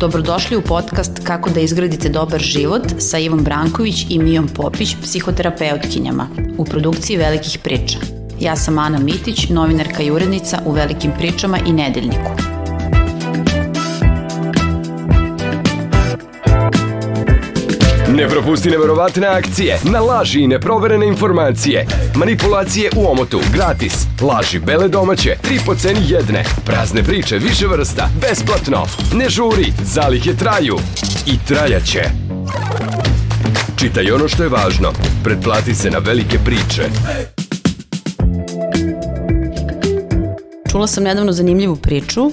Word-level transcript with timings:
Dobrodošli 0.00 0.56
u 0.56 0.62
podcast 0.62 1.20
Kako 1.24 1.50
da 1.50 1.60
izgradite 1.60 2.08
dobar 2.08 2.40
život 2.40 2.82
sa 2.98 3.18
Ivom 3.18 3.44
Branković 3.44 4.06
i 4.10 4.18
Mijom 4.18 4.48
Popić, 4.48 4.96
psihoterapeutkinjama, 5.02 6.28
u 6.58 6.64
produkciji 6.64 7.16
Velikih 7.16 7.58
priča. 7.64 7.98
Ja 8.40 8.56
sam 8.56 8.78
Ana 8.78 8.98
Mitić, 8.98 9.48
novinarka 9.48 10.02
i 10.02 10.10
urednica 10.10 10.62
u 10.66 10.72
Velikim 10.72 11.12
pričama 11.18 11.58
i 11.66 11.72
Nedeljniku. 11.72 12.47
Ne 18.18 18.28
propusti 18.28 18.70
neverovatne 18.70 19.26
akcije, 19.26 19.78
na 19.84 20.00
laži 20.00 20.40
i 20.40 20.46
neproverene 20.46 21.06
informacije. 21.06 21.86
Manipulacije 22.14 22.90
u 22.96 23.10
omotu, 23.10 23.40
gratis. 23.52 24.06
Laži 24.20 24.58
bele 24.58 24.88
domaće, 24.88 25.36
tri 25.42 25.58
po 25.66 25.74
ceni 25.74 26.00
jedne. 26.08 26.44
Prazne 26.64 27.02
priče 27.02 27.38
više 27.38 27.66
vrsta, 27.66 28.08
besplatno. 28.20 28.86
Ne 29.14 29.28
žuri, 29.28 29.72
zalihe 29.84 30.34
traju. 30.34 30.78
I 31.26 31.32
trajaće. 31.48 32.02
Čitaj 33.76 34.10
ono 34.10 34.28
što 34.28 34.42
je 34.42 34.48
važno. 34.48 34.92
Pretplati 35.24 35.74
se 35.74 35.90
na 35.90 35.98
velike 35.98 36.38
priče. 36.44 36.82
Čula 40.70 40.86
sam 40.86 41.04
nedavno 41.04 41.32
zanimljivu 41.32 41.76
priču 41.76 42.30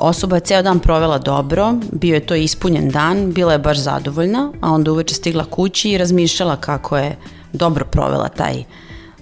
osoba 0.00 0.36
je 0.36 0.40
ceo 0.40 0.62
dan 0.62 0.80
provela 0.80 1.18
dobro, 1.18 1.74
bio 1.92 2.14
je 2.14 2.26
to 2.26 2.34
ispunjen 2.34 2.88
dan, 2.88 3.32
bila 3.32 3.52
je 3.52 3.58
baš 3.58 3.78
zadovoljna, 3.78 4.52
a 4.60 4.70
onda 4.70 4.92
uveče 4.92 5.14
stigla 5.14 5.44
kući 5.44 5.90
i 5.90 5.98
razmišljala 5.98 6.56
kako 6.56 6.98
je 6.98 7.16
dobro 7.52 7.84
provela 7.84 8.28
taj 8.28 8.64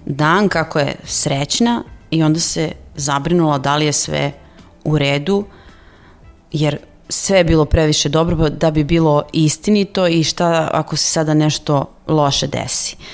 dan, 0.07 0.49
kako 0.49 0.79
je 0.79 0.97
srećna 1.05 1.83
i 2.11 2.23
onda 2.23 2.41
se 2.41 2.73
zabrinula 2.97 3.59
da 3.59 3.77
li 3.77 3.87
je 3.87 3.93
sve 3.93 4.33
u 4.85 4.99
redu, 4.99 5.45
jer 6.53 6.79
sve 7.09 7.39
je 7.39 7.45
bilo 7.45 7.65
previše 7.65 8.09
dobro 8.09 8.49
da 8.49 8.71
bi 8.71 8.85
bilo 8.85 9.23
istinito 9.33 10.07
i 10.07 10.25
šta 10.25 10.71
ako 10.73 10.97
se 10.97 11.11
sada 11.11 11.35
nešto 11.35 11.85
loše 12.07 12.47
desi. 12.47 12.97
Uh, 12.99 13.05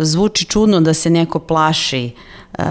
zvuči 0.00 0.44
čudno 0.44 0.80
da 0.80 0.94
se 0.94 1.10
neko 1.10 1.38
plaši 1.38 2.10
uh, 2.14 2.64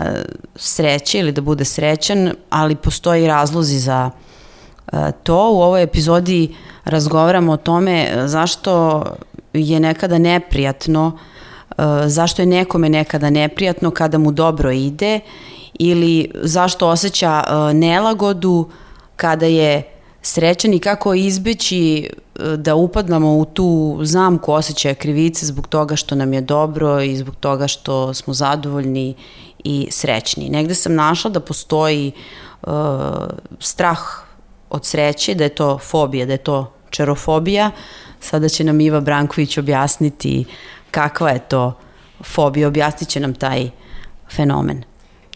sreće 0.55 1.19
ili 1.19 1.31
da 1.31 1.41
bude 1.41 1.65
srećan, 1.65 2.31
ali 2.49 2.75
postoji 2.75 3.27
razlozi 3.27 3.79
za 3.79 4.11
e, 4.91 5.11
to. 5.23 5.51
U 5.51 5.61
ovoj 5.61 5.83
epizodi 5.83 6.55
razgovaramo 6.85 7.51
o 7.51 7.57
tome 7.57 8.11
zašto 8.25 9.03
je 9.53 9.79
nekada 9.79 10.17
neprijatno, 10.17 11.17
zašto 12.05 12.41
je 12.41 12.45
nekome 12.45 12.89
nekada 12.89 13.29
neprijatno 13.29 13.91
kada 13.91 14.17
mu 14.17 14.31
dobro 14.31 14.71
ide 14.71 15.19
ili 15.73 16.31
zašto 16.35 16.87
osjeća 16.87 17.43
nelagodu 17.73 18.69
kada 19.15 19.45
je 19.45 19.96
srećan 20.21 20.73
i 20.73 20.79
kako 20.79 21.13
izbeći 21.13 22.09
da 22.57 22.75
upadnamo 22.75 23.37
u 23.37 23.45
tu 23.45 23.99
zamku 24.01 24.53
osjećaja 24.53 24.95
krivice 24.95 25.45
zbog 25.45 25.67
toga 25.67 25.95
što 25.95 26.15
nam 26.15 26.33
je 26.33 26.41
dobro 26.41 27.01
i 27.01 27.17
zbog 27.17 27.35
toga 27.35 27.67
što 27.67 28.13
smo 28.13 28.33
zadovoljni 28.33 29.15
i 29.63 29.87
srećni. 29.91 30.49
Negde 30.49 30.75
sam 30.75 30.95
našla 30.95 31.31
da 31.31 31.39
postoji 31.39 32.11
uh, 32.61 32.71
strah 33.59 33.99
od 34.69 34.85
sreće, 34.85 35.35
da 35.35 35.43
je 35.43 35.55
to 35.55 35.77
fobija, 35.77 36.25
da 36.25 36.33
je 36.33 36.37
to 36.37 36.73
čerofobija. 36.89 37.71
Sada 38.19 38.49
će 38.49 38.63
nam 38.63 38.81
Iva 38.81 38.99
Branković 38.99 39.57
objasniti 39.57 40.45
kakva 40.91 41.29
je 41.29 41.39
to 41.39 41.73
fobija, 42.23 42.67
objasnit 42.67 43.09
će 43.09 43.19
nam 43.19 43.33
taj 43.33 43.69
fenomen. 44.35 44.83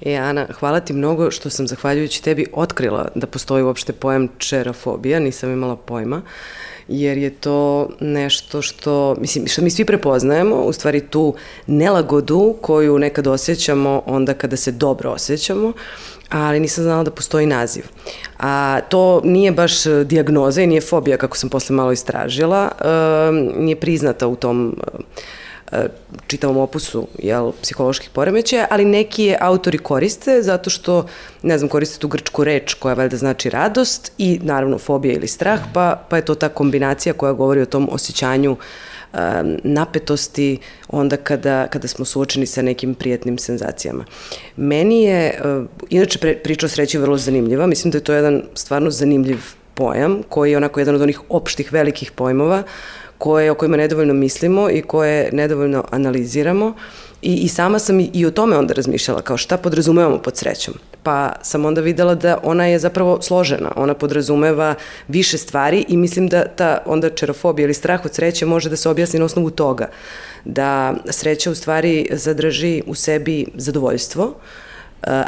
E, 0.02 0.16
Ana, 0.16 0.47
hvala 0.59 0.80
ti 0.80 0.94
mnogo 0.94 1.31
što 1.31 1.49
sam 1.49 1.67
zahvaljujući 1.67 2.23
tebi 2.23 2.45
otkrila 2.53 3.07
da 3.16 3.27
postoji 3.27 3.63
uopšte 3.63 3.94
pojam 3.94 4.28
čerofobija, 4.38 5.19
nisam 5.19 5.51
imala 5.51 5.75
pojma. 5.75 6.22
Jer 6.88 7.17
je 7.17 7.29
to 7.29 7.89
nešto 8.00 8.62
što, 8.62 9.16
mislim, 9.19 9.47
što 9.47 9.62
mi 9.62 9.69
svi 9.69 9.85
prepoznajemo, 9.85 10.56
u 10.56 10.73
stvari 10.73 11.07
tu 11.07 11.35
nelagodu 11.67 12.56
koju 12.62 13.00
nekad 13.00 13.28
osjećamo 13.28 14.03
onda 14.06 14.34
kada 14.34 14.57
se 14.57 14.72
dobro 14.72 15.12
osjećamo, 15.12 15.73
ali 16.29 16.59
nisam 16.59 16.83
znala 16.83 17.03
da 17.03 17.12
postoji 17.12 17.45
naziv. 17.45 17.83
A 18.39 18.79
to 18.89 19.22
nije 19.23 19.51
baš 19.51 19.83
diagnoza 20.06 20.62
i 20.62 20.68
nije 20.68 20.81
fobija, 20.81 21.18
kako 21.18 21.38
sam 21.38 21.50
posle 21.50 21.75
malo 21.75 21.91
istražila, 21.91 22.72
e, 22.79 22.85
nije 23.57 23.75
priznata 23.75 24.28
u 24.28 24.35
tom 24.35 24.75
E, 24.94 25.41
čitavom 26.27 26.57
opusu 26.57 27.07
jel, 27.19 27.51
psiholoških 27.61 28.09
poremećaja, 28.09 28.67
ali 28.69 28.85
neki 28.85 29.23
je 29.23 29.37
autori 29.39 29.77
koriste 29.77 30.41
zato 30.41 30.69
što, 30.69 31.05
ne 31.43 31.57
znam, 31.57 31.69
koriste 31.69 31.99
tu 31.99 32.07
grčku 32.07 32.43
reč 32.43 32.73
koja 32.73 32.93
valjda 32.93 33.17
znači 33.17 33.49
radost 33.49 34.11
i 34.17 34.39
naravno 34.43 34.77
fobija 34.77 35.13
ili 35.13 35.27
strah, 35.27 35.59
pa, 35.73 36.05
pa 36.09 36.15
je 36.15 36.25
to 36.25 36.35
ta 36.35 36.49
kombinacija 36.49 37.13
koja 37.13 37.33
govori 37.33 37.61
o 37.61 37.65
tom 37.65 37.89
osjećanju 37.91 38.51
um, 38.51 39.19
napetosti 39.63 40.57
onda 40.87 41.17
kada, 41.17 41.67
kada 41.67 41.88
smo 41.88 42.05
suočeni 42.05 42.45
sa 42.45 42.61
nekim 42.61 42.95
prijetnim 42.95 43.38
senzacijama. 43.38 44.05
Meni 44.55 45.03
je, 45.03 45.41
uh, 45.59 45.65
inače 45.89 46.19
pre, 46.19 46.38
priča 46.38 46.65
o 46.65 46.69
sreći 46.69 46.97
vrlo 46.97 47.17
zanimljiva, 47.17 47.67
mislim 47.67 47.91
da 47.91 47.97
je 47.97 48.03
to 48.03 48.13
jedan 48.13 48.43
stvarno 48.55 48.91
zanimljiv 48.91 49.38
pojam 49.73 50.21
koji 50.29 50.51
je 50.51 50.57
onako 50.57 50.79
jedan 50.79 50.95
od 50.95 51.01
onih 51.01 51.21
opštih 51.29 51.73
velikih 51.73 52.11
pojmova 52.11 52.63
koje, 53.21 53.51
o 53.51 53.55
kojima 53.55 53.77
nedovoljno 53.77 54.13
mislimo 54.13 54.69
i 54.69 54.81
koje 54.81 55.29
nedovoljno 55.31 55.83
analiziramo. 55.91 56.73
I, 57.21 57.35
I 57.35 57.47
sama 57.47 57.79
sam 57.79 57.99
i, 57.99 58.09
i 58.13 58.25
o 58.25 58.31
tome 58.31 58.57
onda 58.57 58.73
razmišljala, 58.73 59.21
kao 59.21 59.37
šta 59.37 59.57
podrazumevamo 59.57 60.17
pod 60.17 60.37
srećom. 60.37 60.73
Pa 61.03 61.33
sam 61.41 61.65
onda 61.65 61.81
videla 61.81 62.15
da 62.15 62.37
ona 62.43 62.65
je 62.65 62.79
zapravo 62.79 63.21
složena, 63.21 63.71
ona 63.75 63.93
podrazumeva 63.93 64.75
više 65.07 65.37
stvari 65.37 65.85
i 65.87 65.97
mislim 65.97 66.27
da 66.27 66.45
ta 66.45 66.77
onda 66.85 67.09
čerofobija 67.09 67.63
ili 67.65 67.73
strah 67.73 68.05
od 68.05 68.15
sreće 68.15 68.45
može 68.45 68.69
da 68.69 68.75
se 68.75 68.89
objasni 68.89 69.19
na 69.19 69.25
osnovu 69.25 69.49
toga. 69.49 69.89
Da 70.45 70.93
sreća 71.09 71.51
u 71.51 71.55
stvari 71.55 72.07
zadrži 72.11 72.81
u 72.88 72.95
sebi 72.95 73.45
zadovoljstvo, 73.55 74.33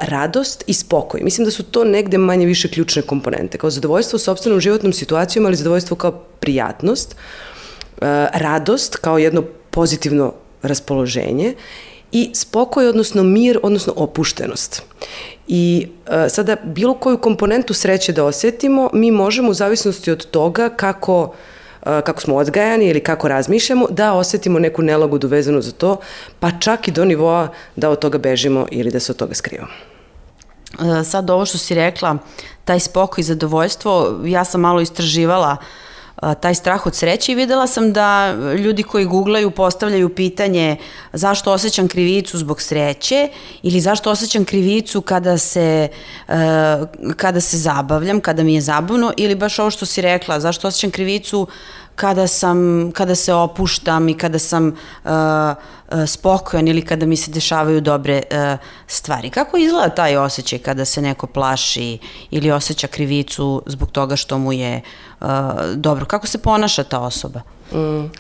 radost 0.02 0.64
i 0.68 0.74
spokoj. 0.74 1.22
Mislim 1.22 1.46
da 1.46 1.52
su 1.52 1.64
to 1.64 1.84
negde 1.84 2.18
manje 2.18 2.46
više 2.46 2.68
ključne 2.68 3.02
komponente, 3.02 3.58
kao 3.58 3.70
zadovoljstvo 3.70 4.18
u 4.18 4.20
sobstvenom 4.20 4.60
životnom 4.60 4.94
situacijom, 4.94 5.46
ali 5.46 5.56
zadovoljstvo 5.56 5.98
kao 5.98 6.12
prijatnost. 6.40 7.16
Uh, 7.16 7.53
radost 8.34 8.96
kao 8.96 9.18
jedno 9.18 9.44
pozitivno 9.72 10.34
raspoloženje 10.62 11.54
i 12.12 12.32
spokoj, 12.34 12.88
odnosno 12.88 13.24
mir, 13.24 13.60
odnosno 13.64 13.94
opuštenost. 13.96 14.84
I 15.48 15.88
e, 16.08 16.30
sada 16.30 16.56
bilo 16.64 16.94
koju 16.94 17.18
komponentu 17.18 17.74
sreće 17.74 18.14
da 18.14 18.26
osetimo, 18.26 18.90
mi 18.94 19.12
možemo 19.12 19.50
u 19.50 19.54
zavisnosti 19.54 20.12
od 20.12 20.26
toga 20.26 20.70
kako 20.70 21.34
e, 21.82 21.86
kako 21.86 22.22
smo 22.22 22.36
odgajani 22.36 22.86
ili 22.86 23.00
kako 23.00 23.28
razmišljamo, 23.28 23.88
da 23.90 24.14
osetimo 24.14 24.60
neku 24.60 24.82
nelagodu 24.82 25.28
vezanu 25.28 25.62
za 25.62 25.72
to, 25.72 25.98
pa 26.40 26.52
čak 26.60 26.88
i 26.88 26.92
do 26.92 27.06
nivoa 27.06 27.48
da 27.76 27.90
od 27.90 28.00
toga 28.00 28.18
bežimo 28.18 28.68
ili 28.72 28.92
da 28.92 29.00
se 29.00 29.12
od 29.12 29.18
toga 29.18 29.34
skrivamo. 29.34 29.72
E, 31.00 31.04
sad 31.04 31.30
ovo 31.30 31.46
što 31.46 31.58
si 31.58 31.76
rekla, 31.76 32.18
taj 32.66 32.80
spokoj 32.80 33.22
i 33.22 33.26
zadovoljstvo, 33.26 34.20
ja 34.26 34.46
sam 34.46 34.62
malo 34.62 34.82
istraživala 34.82 35.58
uh, 35.60 35.68
taj 36.42 36.56
strah 36.56 36.86
od 36.86 36.96
sreće 36.96 37.32
i 37.32 37.36
videla 37.36 37.68
sam 37.68 37.94
da 37.94 38.34
ljudi 38.58 38.84
koji 38.84 39.06
googlaju 39.06 39.52
postavljaju 39.52 40.16
pitanje 40.16 40.78
zašto 41.14 41.52
osjećam 41.52 41.88
krivicu 41.88 42.38
zbog 42.38 42.62
sreće 42.62 43.30
ili 43.64 43.82
zašto 43.82 44.12
osjećam 44.12 44.46
krivicu 44.46 45.02
kada 45.02 45.38
se, 45.38 45.88
kada 47.16 47.42
se 47.42 47.58
zabavljam, 47.58 48.22
kada 48.22 48.44
mi 48.44 48.56
je 48.56 48.62
zabavno 48.62 49.14
ili 49.18 49.36
baš 49.36 49.60
ovo 49.60 49.72
što 49.72 49.86
si 49.86 50.02
rekla, 50.02 50.40
zašto 50.40 50.68
osjećam 50.68 50.92
krivicu 50.92 51.42
uh, 51.42 51.48
kada, 51.96 52.28
sam, 52.28 52.92
kada 52.92 53.16
se 53.16 53.34
opuštam 53.34 54.10
i 54.10 54.18
kada 54.18 54.40
sam 54.40 54.68
uh, 54.68 55.12
uh, 55.12 56.08
spokojan 56.08 56.68
ili 56.68 56.82
kada 56.82 57.06
mi 57.06 57.16
se 57.16 57.32
dešavaju 57.32 57.82
dobre 57.82 58.22
uh, 58.32 58.60
stvari. 58.88 59.30
Kako 59.30 59.58
izgleda 59.58 59.90
taj 59.90 60.18
osjećaj 60.18 60.60
kada 60.60 60.86
se 60.86 61.02
neko 61.02 61.28
plaši 61.28 61.98
ili 62.32 62.52
osjeća 62.52 62.88
krivicu 62.88 63.62
zbog 63.66 63.92
toga 63.92 64.16
što 64.16 64.38
mu 64.38 64.54
je 64.54 64.82
uh, 65.22 65.28
dobro? 65.76 66.06
Kako 66.06 66.28
se 66.28 66.38
ponaša 66.38 66.84
ta 66.84 67.00
osoba? 67.00 67.42
Mm. 67.74 68.12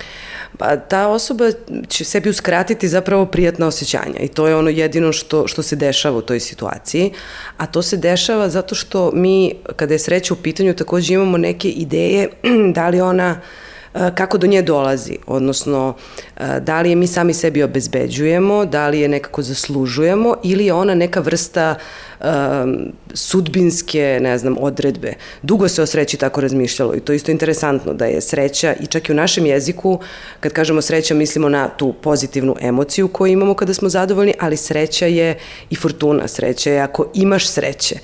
Pa 0.57 0.77
ta 0.77 1.07
osoba 1.07 1.45
će 1.87 2.05
sebi 2.05 2.29
uskratiti 2.29 2.87
zapravo 2.87 3.25
prijatna 3.25 3.67
osjećanja 3.67 4.19
i 4.19 4.27
to 4.27 4.47
je 4.47 4.55
ono 4.55 4.69
jedino 4.69 5.13
što, 5.13 5.47
što 5.47 5.63
se 5.63 5.75
dešava 5.75 6.17
u 6.17 6.21
toj 6.21 6.39
situaciji, 6.39 7.13
a 7.57 7.65
to 7.65 7.81
se 7.81 7.97
dešava 7.97 8.49
zato 8.49 8.75
što 8.75 9.11
mi, 9.13 9.53
kada 9.75 9.93
je 9.93 9.99
sreća 9.99 10.33
u 10.33 10.37
pitanju, 10.37 10.73
takođe 10.73 11.13
imamo 11.13 11.37
neke 11.37 11.69
ideje 11.69 12.29
da 12.75 12.89
li 12.89 13.01
ona 13.01 13.31
uh, 13.31 13.62
kako 13.93 14.37
do 14.37 14.47
nje 14.47 14.61
dolazi, 14.61 15.17
odnosno 15.27 15.95
da 16.61 16.81
li 16.81 16.89
je 16.89 16.95
mi 16.95 17.07
sami 17.07 17.33
sebi 17.33 17.63
obezbeđujemo, 17.63 18.65
da 18.65 18.87
li 18.87 18.99
je 18.99 19.07
nekako 19.07 19.41
zaslužujemo 19.41 20.35
ili 20.43 20.65
je 20.65 20.73
ona 20.73 20.95
neka 20.95 21.19
vrsta 21.19 21.75
um, 22.23 22.91
sudbinske, 23.13 24.19
ne 24.21 24.37
znam, 24.37 24.55
odredbe. 24.59 25.13
Dugo 25.41 25.67
se 25.67 25.81
o 25.81 25.85
sreći 25.85 26.17
tako 26.17 26.41
razmišljalo 26.41 26.95
i 26.95 26.99
to 26.99 27.11
je 27.11 27.15
isto 27.15 27.31
interesantno 27.31 27.93
da 27.93 28.05
je 28.05 28.21
sreća 28.21 28.73
i 28.79 28.85
čak 28.85 29.09
i 29.09 29.11
u 29.11 29.15
našem 29.15 29.45
jeziku, 29.45 29.99
kad 30.39 30.53
kažemo 30.53 30.81
sreća, 30.81 31.13
mislimo 31.13 31.49
na 31.49 31.69
tu 31.69 31.93
pozitivnu 31.93 32.55
emociju 32.61 33.07
koju 33.07 33.31
imamo 33.31 33.53
kada 33.53 33.73
smo 33.73 33.89
zadovoljni, 33.89 34.33
ali 34.39 34.57
sreća 34.57 35.05
je 35.05 35.37
i 35.69 35.75
fortuna, 35.75 36.27
sreća 36.27 36.71
je 36.71 36.79
ako 36.79 37.05
imaš 37.13 37.47
sreće. 37.47 37.95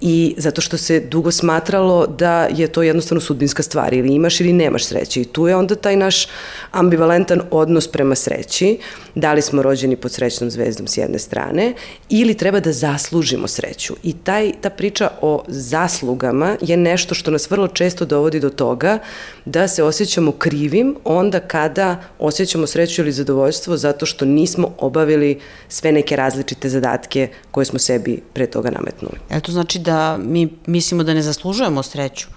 I 0.00 0.34
zato 0.38 0.60
što 0.60 0.76
se 0.76 1.00
dugo 1.00 1.30
smatralo 1.30 2.06
da 2.06 2.48
je 2.50 2.68
to 2.68 2.82
jednostavno 2.82 3.20
sudbinska 3.20 3.62
stvar, 3.62 3.94
ili 3.94 4.14
imaš 4.14 4.40
ili 4.40 4.52
nemaš 4.52 4.84
sreće. 4.84 5.20
I 5.20 5.24
tu 5.24 5.48
je 5.48 5.56
onda 5.56 5.74
taj 5.74 5.96
naš 5.96 6.28
ambivalentan 6.70 7.40
odnos 7.50 7.88
prema 7.88 8.14
sreći, 8.14 8.78
da 9.14 9.32
li 9.32 9.42
smo 9.42 9.62
rođeni 9.62 9.96
pod 9.96 10.12
srećnom 10.12 10.50
zvezdom 10.50 10.86
s 10.86 10.96
jedne 10.96 11.18
strane, 11.18 11.74
ili 12.08 12.34
treba 12.34 12.60
da 12.60 12.72
zaslužimo 12.72 13.48
sreću 13.48 13.63
sreću. 13.64 13.94
I 14.02 14.12
taj, 14.12 14.52
ta 14.60 14.70
priča 14.70 15.10
o 15.20 15.42
zaslugama 15.48 16.56
je 16.60 16.76
nešto 16.76 17.14
što 17.14 17.30
nas 17.30 17.50
vrlo 17.50 17.68
često 17.68 18.04
dovodi 18.04 18.40
do 18.40 18.50
toga 18.50 18.98
da 19.44 19.68
se 19.68 19.82
osjećamo 19.82 20.32
krivim 20.32 20.96
onda 21.04 21.40
kada 21.40 22.02
osjećamo 22.18 22.66
sreću 22.66 23.02
ili 23.02 23.12
zadovoljstvo 23.12 23.76
zato 23.76 24.06
što 24.06 24.24
nismo 24.24 24.74
obavili 24.78 25.40
sve 25.68 25.92
neke 25.92 26.16
različite 26.16 26.68
zadatke 26.68 27.28
koje 27.50 27.64
smo 27.64 27.78
sebi 27.78 28.22
pre 28.32 28.46
toga 28.46 28.70
nametnuli. 28.70 29.18
E 29.30 29.40
to 29.40 29.52
znači 29.52 29.78
da 29.78 30.18
mi 30.18 30.48
mislimo 30.66 31.02
da 31.02 31.14
ne 31.14 31.22
zaslužujemo 31.22 31.82
sreću 31.82 32.28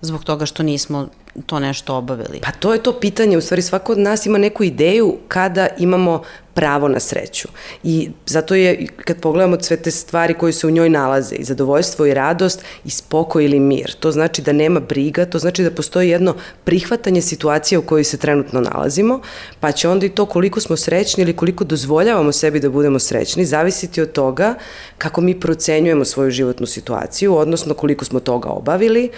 zbog 0.00 0.24
toga 0.24 0.46
što 0.46 0.62
nismo 0.62 1.08
to 1.46 1.60
nešto 1.60 1.94
obavili? 1.94 2.40
Pa 2.42 2.50
to 2.52 2.72
je 2.72 2.82
to 2.82 3.00
pitanje, 3.00 3.36
u 3.36 3.40
stvari 3.40 3.62
svako 3.62 3.92
od 3.92 3.98
nas 3.98 4.26
ima 4.26 4.38
neku 4.38 4.64
ideju 4.64 5.16
kada 5.28 5.68
imamo 5.78 6.22
pravo 6.56 6.88
na 6.88 7.00
sreću. 7.00 7.48
I 7.82 8.10
zato 8.26 8.54
je, 8.54 8.86
kad 9.04 9.20
pogledamo 9.20 9.60
sve 9.60 9.76
te 9.76 9.90
stvari 9.90 10.34
koje 10.34 10.52
se 10.52 10.66
u 10.66 10.70
njoj 10.70 10.88
nalaze, 10.90 11.34
i 11.34 11.44
zadovoljstvo 11.44 12.06
i 12.06 12.14
radost, 12.14 12.64
i 12.84 12.90
spokoj 12.90 13.44
ili 13.44 13.60
mir, 13.60 13.94
to 14.00 14.12
znači 14.12 14.42
da 14.42 14.52
nema 14.52 14.80
briga, 14.80 15.26
to 15.26 15.38
znači 15.38 15.62
da 15.62 15.70
postoji 15.70 16.08
jedno 16.08 16.34
prihvatanje 16.64 17.22
situacije 17.22 17.78
u 17.78 17.82
kojoj 17.82 18.04
se 18.04 18.16
trenutno 18.16 18.60
nalazimo, 18.60 19.20
pa 19.60 19.72
će 19.72 19.88
onda 19.88 20.06
i 20.06 20.08
to 20.08 20.26
koliko 20.26 20.60
smo 20.60 20.76
srećni 20.76 21.22
ili 21.22 21.36
koliko 21.36 21.64
dozvoljavamo 21.64 22.32
sebi 22.32 22.60
da 22.60 22.70
budemo 22.70 22.98
srećni, 22.98 23.44
zavisiti 23.44 24.00
od 24.00 24.12
toga 24.12 24.54
kako 24.98 25.20
mi 25.20 25.40
procenjujemo 25.40 26.04
svoju 26.04 26.30
životnu 26.30 26.66
situaciju, 26.66 27.36
odnosno 27.36 27.74
koliko 27.74 28.04
smo 28.04 28.20
toga 28.20 28.48
obavili 28.48 29.10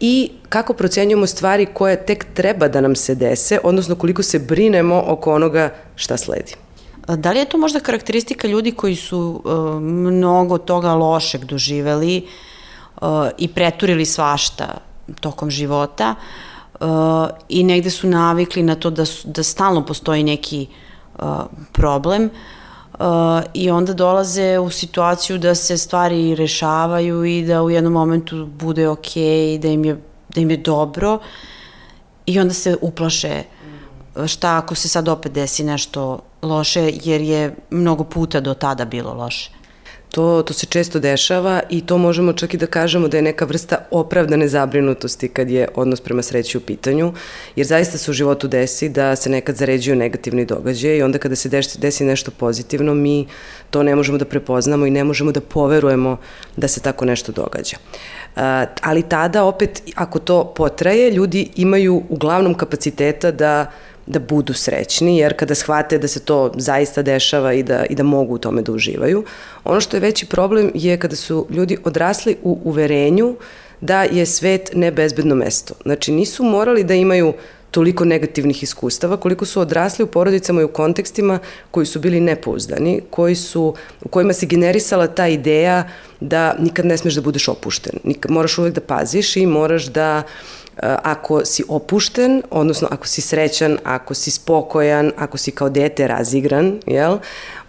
i 0.00 0.30
kako 0.54 0.72
procenjujemo 0.72 1.26
stvari 1.26 1.66
koje 1.66 2.06
tek 2.06 2.26
treba 2.34 2.68
da 2.68 2.80
nam 2.80 2.94
se 2.96 3.14
dese, 3.14 3.58
odnosno 3.64 3.94
koliko 3.94 4.22
se 4.22 4.38
brinemo 4.38 5.02
oko 5.06 5.34
onoga 5.34 5.70
šta 5.96 6.16
sledi. 6.16 6.54
Da 7.08 7.32
li 7.32 7.38
je 7.38 7.48
to 7.50 7.58
možda 7.58 7.80
karakteristika 7.80 8.48
ljudi 8.48 8.72
koji 8.72 8.96
su 8.96 9.42
uh, 9.44 9.82
mnogo 9.82 10.58
toga 10.58 10.92
lošeg 10.94 11.44
doživeli 11.44 12.22
uh, 13.02 13.08
i 13.38 13.48
preturili 13.48 14.06
svašta 14.06 14.68
tokom 15.20 15.50
života 15.50 16.14
uh, 16.14 16.86
i 17.48 17.64
negde 17.64 17.90
su 17.90 18.06
navikli 18.06 18.62
na 18.62 18.74
to 18.74 18.90
da, 18.90 19.04
su, 19.04 19.28
da 19.28 19.42
stalno 19.42 19.84
postoji 19.86 20.22
neki 20.22 20.66
uh, 21.18 21.28
problem 21.72 22.30
uh, 22.30 23.06
i 23.54 23.70
onda 23.70 23.92
dolaze 23.92 24.58
u 24.58 24.70
situaciju 24.70 25.38
da 25.38 25.54
se 25.54 25.78
stvari 25.78 26.34
rešavaju 26.34 27.24
i 27.24 27.42
da 27.42 27.62
u 27.62 27.70
jednom 27.70 27.92
momentu 27.92 28.46
bude 28.46 28.88
ok 28.88 29.16
i 29.16 29.58
da 29.62 29.68
im 29.68 29.84
je, 29.84 30.13
da 30.34 30.40
im 30.40 30.50
je 30.50 30.56
dobro 30.56 31.18
i 32.26 32.40
onda 32.40 32.54
se 32.54 32.76
uplaše 32.80 33.42
šta 34.26 34.56
ako 34.56 34.74
se 34.74 34.88
sad 34.88 35.08
opet 35.08 35.32
desi 35.32 35.64
nešto 35.64 36.20
loše, 36.42 36.92
jer 37.04 37.20
je 37.20 37.56
mnogo 37.70 38.04
puta 38.04 38.40
do 38.40 38.54
tada 38.54 38.84
bilo 38.84 39.14
loše. 39.14 39.50
To, 40.14 40.42
to 40.42 40.54
se 40.54 40.66
često 40.66 40.98
dešava 40.98 41.60
i 41.70 41.80
to 41.80 41.98
možemo 41.98 42.32
čak 42.32 42.54
i 42.54 42.56
da 42.56 42.66
kažemo 42.66 43.08
da 43.08 43.16
je 43.16 43.22
neka 43.22 43.44
vrsta 43.44 43.76
opravdane 43.90 44.48
zabrinutosti 44.48 45.28
kad 45.28 45.50
je 45.50 45.68
odnos 45.74 46.00
prema 46.00 46.22
sreći 46.22 46.58
u 46.58 46.60
pitanju, 46.60 47.12
jer 47.56 47.66
zaista 47.66 47.98
se 47.98 48.10
u 48.10 48.14
životu 48.14 48.48
desi 48.48 48.88
da 48.88 49.16
se 49.16 49.30
nekad 49.30 49.56
zaređuju 49.56 49.96
negativni 49.96 50.44
događaje 50.44 50.98
i 50.98 51.02
onda 51.02 51.18
kada 51.18 51.36
se 51.36 51.48
desi, 51.48 51.78
desi 51.80 52.04
nešto 52.04 52.30
pozitivno, 52.30 52.94
mi 52.94 53.26
to 53.70 53.82
ne 53.82 53.96
možemo 53.96 54.18
da 54.18 54.24
prepoznamo 54.24 54.86
i 54.86 54.90
ne 54.90 55.04
možemo 55.04 55.32
da 55.32 55.40
poverujemo 55.40 56.16
da 56.56 56.68
se 56.68 56.80
tako 56.80 57.04
nešto 57.04 57.32
događa. 57.32 57.76
Ali 58.82 59.02
tada 59.02 59.44
opet, 59.44 59.82
ako 59.94 60.18
to 60.18 60.52
potraje, 60.56 61.10
ljudi 61.10 61.48
imaju 61.56 62.02
uglavnom 62.08 62.54
kapaciteta 62.54 63.30
da 63.30 63.70
da 64.06 64.18
budu 64.18 64.52
srećni, 64.54 65.18
jer 65.18 65.36
kada 65.36 65.54
shvate 65.54 65.98
da 65.98 66.08
se 66.08 66.20
to 66.20 66.52
zaista 66.56 67.02
dešava 67.02 67.52
i 67.52 67.62
da, 67.62 67.84
i 67.90 67.94
da 67.94 68.02
mogu 68.02 68.34
u 68.34 68.38
tome 68.38 68.62
da 68.62 68.72
uživaju. 68.72 69.24
Ono 69.64 69.80
što 69.80 69.96
je 69.96 70.00
veći 70.00 70.26
problem 70.26 70.70
je 70.74 70.98
kada 70.98 71.16
su 71.16 71.46
ljudi 71.50 71.78
odrasli 71.84 72.36
u 72.42 72.58
uverenju 72.64 73.36
da 73.80 74.02
je 74.02 74.26
svet 74.26 74.70
nebezbedno 74.74 75.34
mesto. 75.34 75.74
Znači 75.82 76.12
nisu 76.12 76.44
morali 76.44 76.84
da 76.84 76.94
imaju 76.94 77.32
toliko 77.70 78.04
negativnih 78.04 78.62
iskustava, 78.62 79.16
koliko 79.16 79.44
su 79.44 79.60
odrasli 79.60 80.04
u 80.04 80.06
porodicama 80.06 80.60
i 80.60 80.64
u 80.64 80.68
kontekstima 80.68 81.38
koji 81.70 81.86
su 81.86 82.00
bili 82.00 82.20
nepouzdani, 82.20 83.00
koji 83.10 83.34
su, 83.34 83.74
u 84.04 84.08
kojima 84.08 84.32
se 84.32 84.46
generisala 84.46 85.06
ta 85.06 85.26
ideja 85.28 85.88
da 86.20 86.56
nikad 86.58 86.86
ne 86.86 86.96
smeš 86.96 87.14
da 87.14 87.20
budeš 87.20 87.48
opušten. 87.48 87.98
Nikad, 88.04 88.30
moraš 88.30 88.58
uvek 88.58 88.74
da 88.74 88.80
paziš 88.80 89.36
i 89.36 89.46
moraš 89.46 89.86
da 89.86 90.22
uh, 90.22 90.63
ako 90.82 91.44
si 91.44 91.64
opušten, 91.68 92.42
odnosno 92.50 92.88
ako 92.90 93.06
si 93.06 93.20
srećan, 93.20 93.78
ako 93.84 94.14
si 94.14 94.30
spokojan, 94.30 95.12
ako 95.16 95.38
si 95.38 95.50
kao 95.50 95.68
dete 95.68 96.08
razigran, 96.08 96.80
jel, 96.86 97.18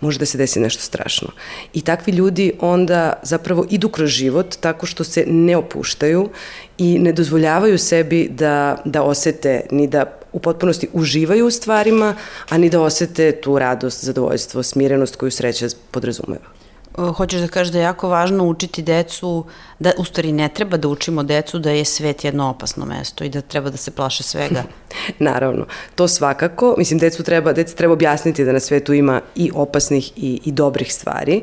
može 0.01 0.19
da 0.19 0.25
se 0.25 0.37
desi 0.37 0.59
nešto 0.59 0.81
strašno. 0.81 1.29
I 1.73 1.81
takvi 1.81 2.13
ljudi 2.13 2.53
onda 2.59 3.13
zapravo 3.23 3.65
idu 3.69 3.89
kroz 3.89 4.09
život 4.09 4.55
tako 4.59 4.85
što 4.85 5.03
se 5.03 5.25
ne 5.27 5.57
opuštaju 5.57 6.29
i 6.77 6.99
ne 6.99 7.13
dozvoljavaju 7.13 7.77
sebi 7.77 8.27
da, 8.31 8.81
da 8.85 9.03
osete 9.03 9.61
ni 9.71 9.87
da 9.87 10.05
u 10.33 10.39
potpunosti 10.39 10.87
uživaju 10.93 11.47
u 11.47 11.51
stvarima, 11.51 12.15
a 12.49 12.57
ni 12.57 12.69
da 12.69 12.81
osete 12.81 13.31
tu 13.31 13.59
radost, 13.59 14.03
zadovoljstvo, 14.03 14.63
smirenost 14.63 15.15
koju 15.15 15.31
sreća 15.31 15.67
podrazumeva. 15.91 16.64
Eh, 16.97 17.11
hoćeš 17.17 17.41
da 17.41 17.47
kažeš 17.47 17.71
da 17.71 17.79
je 17.79 17.83
jako 17.83 18.09
važno 18.09 18.47
učiti 18.47 18.81
decu, 18.81 19.45
da 19.79 19.91
u 19.97 20.05
stvari 20.05 20.31
ne 20.31 20.49
treba 20.49 20.77
da 20.77 20.87
učimo 20.87 21.23
decu 21.23 21.59
da 21.59 21.71
je 21.71 21.85
svet 21.85 22.23
jedno 22.23 22.49
opasno 22.49 22.85
mesto 22.85 23.23
i 23.23 23.29
da 23.29 23.41
treba 23.41 23.69
da 23.69 23.77
se 23.77 23.91
plaše 23.91 24.23
svega. 24.23 24.63
Naravno, 25.19 25.65
to 25.95 26.07
svakako, 26.07 26.75
mislim, 26.77 26.99
decu 26.99 27.23
treba, 27.23 27.53
decu 27.53 27.75
treba 27.75 27.93
objasniti 27.93 28.45
da 28.45 28.51
na 28.51 28.59
svetu 28.59 28.93
ima 28.93 29.21
i 29.35 29.51
opasnih 29.55 30.11
i, 30.15 30.41
i 30.45 30.51
dobrih 30.51 30.93
stvari, 30.93 31.41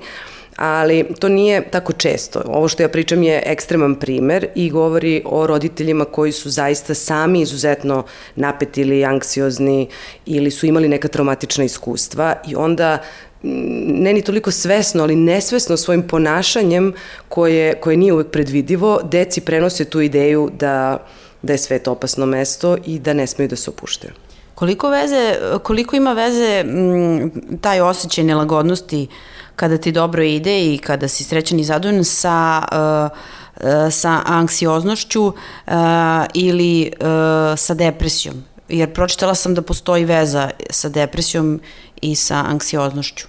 ali 0.64 1.04
to 1.18 1.28
nije 1.28 1.70
tako 1.70 1.92
često. 1.92 2.42
Ovo 2.46 2.68
što 2.68 2.82
ja 2.82 2.88
pričam 2.88 3.22
je 3.22 3.42
ekstreman 3.46 3.94
primer 3.94 4.46
i 4.54 4.70
govori 4.70 5.22
o 5.24 5.46
roditeljima 5.46 6.04
koji 6.04 6.32
su 6.32 6.50
zaista 6.50 6.94
sami 6.94 7.40
izuzetno 7.40 8.04
napeti 8.36 8.80
ili 8.80 9.04
anksiozni 9.04 9.88
ili 10.26 10.50
su 10.50 10.66
imali 10.66 10.88
neka 10.88 11.08
traumatična 11.08 11.64
iskustva 11.64 12.34
i 12.48 12.54
onda 12.54 12.98
ne 13.42 14.12
ni 14.12 14.22
toliko 14.22 14.50
svesno, 14.50 15.02
ali 15.02 15.16
nesvesno 15.16 15.76
svojim 15.76 16.02
ponašanjem 16.08 16.92
koje, 17.28 17.74
koje 17.74 17.96
nije 17.96 18.12
uvek 18.12 18.30
predvidivo, 18.30 19.00
deci 19.02 19.40
prenose 19.40 19.84
tu 19.84 20.00
ideju 20.00 20.50
da, 20.58 21.06
da 21.42 21.52
je 21.52 21.58
svet 21.58 21.88
opasno 21.88 22.26
mesto 22.26 22.76
i 22.86 22.98
da 22.98 23.12
ne 23.12 23.26
smeju 23.26 23.48
da 23.48 23.56
se 23.56 23.70
opuštaju. 23.70 24.12
Koliko, 24.54 24.90
veze, 24.90 25.34
koliko 25.62 25.96
ima 25.96 26.12
veze 26.12 26.64
m, 26.66 27.30
taj 27.60 27.80
osjećaj 27.80 28.24
nelagodnosti 28.24 29.06
kada 29.56 29.78
ti 29.78 29.92
dobro 29.92 30.22
ide 30.22 30.74
i 30.74 30.78
kada 30.78 31.08
si 31.08 31.24
srećan 31.24 31.60
i 31.60 31.64
zadovoljan 31.64 32.04
sa, 32.04 32.62
uh, 32.72 33.18
sa 33.90 34.20
anksioznošću 34.26 35.26
uh, 35.26 35.34
ili 36.34 36.92
uh, 37.00 37.06
sa 37.58 37.74
depresijom? 37.74 38.44
Jer 38.68 38.92
pročitala 38.92 39.34
sam 39.34 39.54
da 39.54 39.62
postoji 39.62 40.04
veza 40.04 40.50
sa 40.70 40.88
depresijom 40.88 41.60
i 42.00 42.14
sa 42.14 42.44
anksioznošću. 42.48 43.26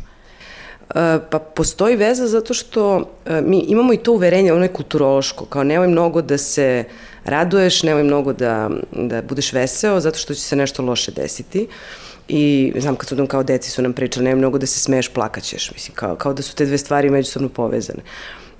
Pa 1.30 1.39
postoji 1.39 1.96
veza 1.96 2.27
zato 2.27 2.53
što 2.53 3.10
mi 3.44 3.60
imamo 3.60 3.94
i 3.94 3.98
to 3.98 4.12
uverenje, 4.12 4.53
ono 4.53 4.63
je 4.63 4.74
kulturološko, 4.74 5.46
kao 5.46 5.63
nemoj 5.63 5.88
mnogo 5.88 6.22
da 6.22 6.38
se 6.38 6.84
raduješ, 7.25 7.84
nemoj 7.84 8.03
mnogo 8.03 8.34
da, 8.34 8.70
da 8.92 9.22
budeš 9.22 9.53
veseo 9.53 10.00
zato 10.00 10.18
što 10.18 10.34
će 10.34 10.42
se 10.42 10.56
nešto 10.56 10.84
loše 10.84 11.12
desiti. 11.12 11.68
I 12.27 12.74
znam 12.77 12.96
kad 12.96 13.10
su 13.10 13.27
kao 13.27 13.44
deci 13.44 13.72
su 13.72 13.82
nam 13.82 13.94
pričali, 13.94 14.24
nemoj 14.24 14.38
mnogo 14.38 14.58
da 14.58 14.65
se 14.65 14.80
smeješ, 14.80 15.10
plakaćeš, 15.10 15.72
mislim, 15.72 15.96
kao, 15.96 16.15
kao 16.15 16.34
da 16.34 16.42
su 16.42 16.56
te 16.56 16.65
dve 16.65 16.77
stvari 16.77 17.10
međusobno 17.10 17.50
povezane. 17.50 18.03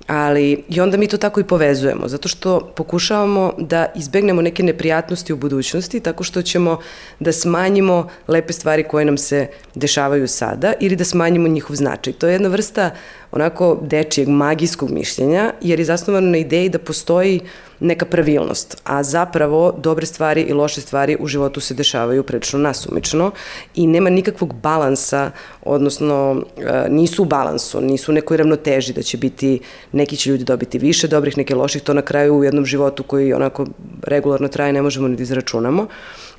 Ali, 0.06 0.64
i 0.68 0.80
onda 0.80 0.96
mi 0.96 1.08
to 1.08 1.16
tako 1.16 1.40
i 1.40 1.44
povezujemo, 1.44 2.08
zato 2.08 2.28
što 2.28 2.60
pokušavamo 2.76 3.52
da 3.58 3.86
izbegnemo 3.96 4.42
neke 4.42 4.62
neprijatnosti 4.62 5.32
u 5.32 5.36
budućnosti, 5.36 6.00
tako 6.00 6.24
što 6.24 6.42
ćemo 6.42 6.78
da 7.20 7.32
smanjimo 7.32 8.08
lepe 8.28 8.52
stvari 8.52 8.84
koje 8.84 9.04
nam 9.04 9.18
se 9.18 9.46
dešavaju 9.74 10.28
sada 10.28 10.72
ili 10.80 10.96
da 10.96 11.04
smanjimo 11.04 11.48
njihov 11.48 11.76
značaj. 11.76 12.12
To 12.12 12.26
je 12.26 12.32
jedna 12.32 12.48
vrsta 12.48 12.90
onako 13.32 13.78
dečijeg 13.82 14.28
magijskog 14.28 14.90
mišljenja, 14.90 15.52
jer 15.60 15.78
je 15.78 15.84
zasnovano 15.84 16.30
na 16.30 16.38
ideji 16.38 16.68
da 16.68 16.78
postoji 16.78 17.40
neka 17.84 18.06
pravilnost, 18.06 18.76
a 18.84 19.02
zapravo 19.02 19.74
dobre 19.78 20.06
stvari 20.06 20.42
i 20.42 20.52
loše 20.52 20.80
stvari 20.80 21.16
u 21.20 21.26
životu 21.26 21.60
se 21.60 21.74
dešavaju 21.74 22.22
prilično 22.22 22.58
nasumično 22.58 23.30
i 23.74 23.86
nema 23.86 24.10
nikakvog 24.10 24.54
balansa, 24.54 25.30
odnosno 25.62 26.42
e, 26.56 26.86
nisu 26.88 27.22
u 27.22 27.24
balansu, 27.24 27.80
nisu 27.80 28.12
u 28.12 28.14
nekoj 28.14 28.36
ravnoteži 28.36 28.92
da 28.92 29.02
će 29.02 29.16
biti, 29.16 29.60
neki 29.92 30.16
će 30.16 30.30
ljudi 30.30 30.44
dobiti 30.44 30.78
više 30.78 31.08
dobrih, 31.08 31.38
neke 31.38 31.54
loših, 31.54 31.82
to 31.82 31.94
na 31.94 32.02
kraju 32.02 32.36
u 32.36 32.44
jednom 32.44 32.66
životu 32.66 33.02
koji 33.02 33.32
onako 33.32 33.66
regularno 34.02 34.48
traje 34.48 34.72
ne 34.72 34.82
možemo 34.82 35.08
ni 35.08 35.16
da 35.16 35.22
izračunamo 35.22 35.86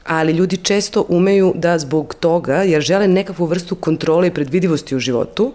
ali 0.05 0.33
ljudi 0.33 0.57
često 0.57 1.05
umeju 1.09 1.53
da 1.55 1.79
zbog 1.79 2.15
toga, 2.19 2.55
jer 2.63 2.81
žele 2.81 3.07
nekakvu 3.07 3.45
vrstu 3.45 3.75
kontrole 3.75 4.27
i 4.27 4.33
predvidivosti 4.33 4.95
u 4.95 4.99
životu, 4.99 5.53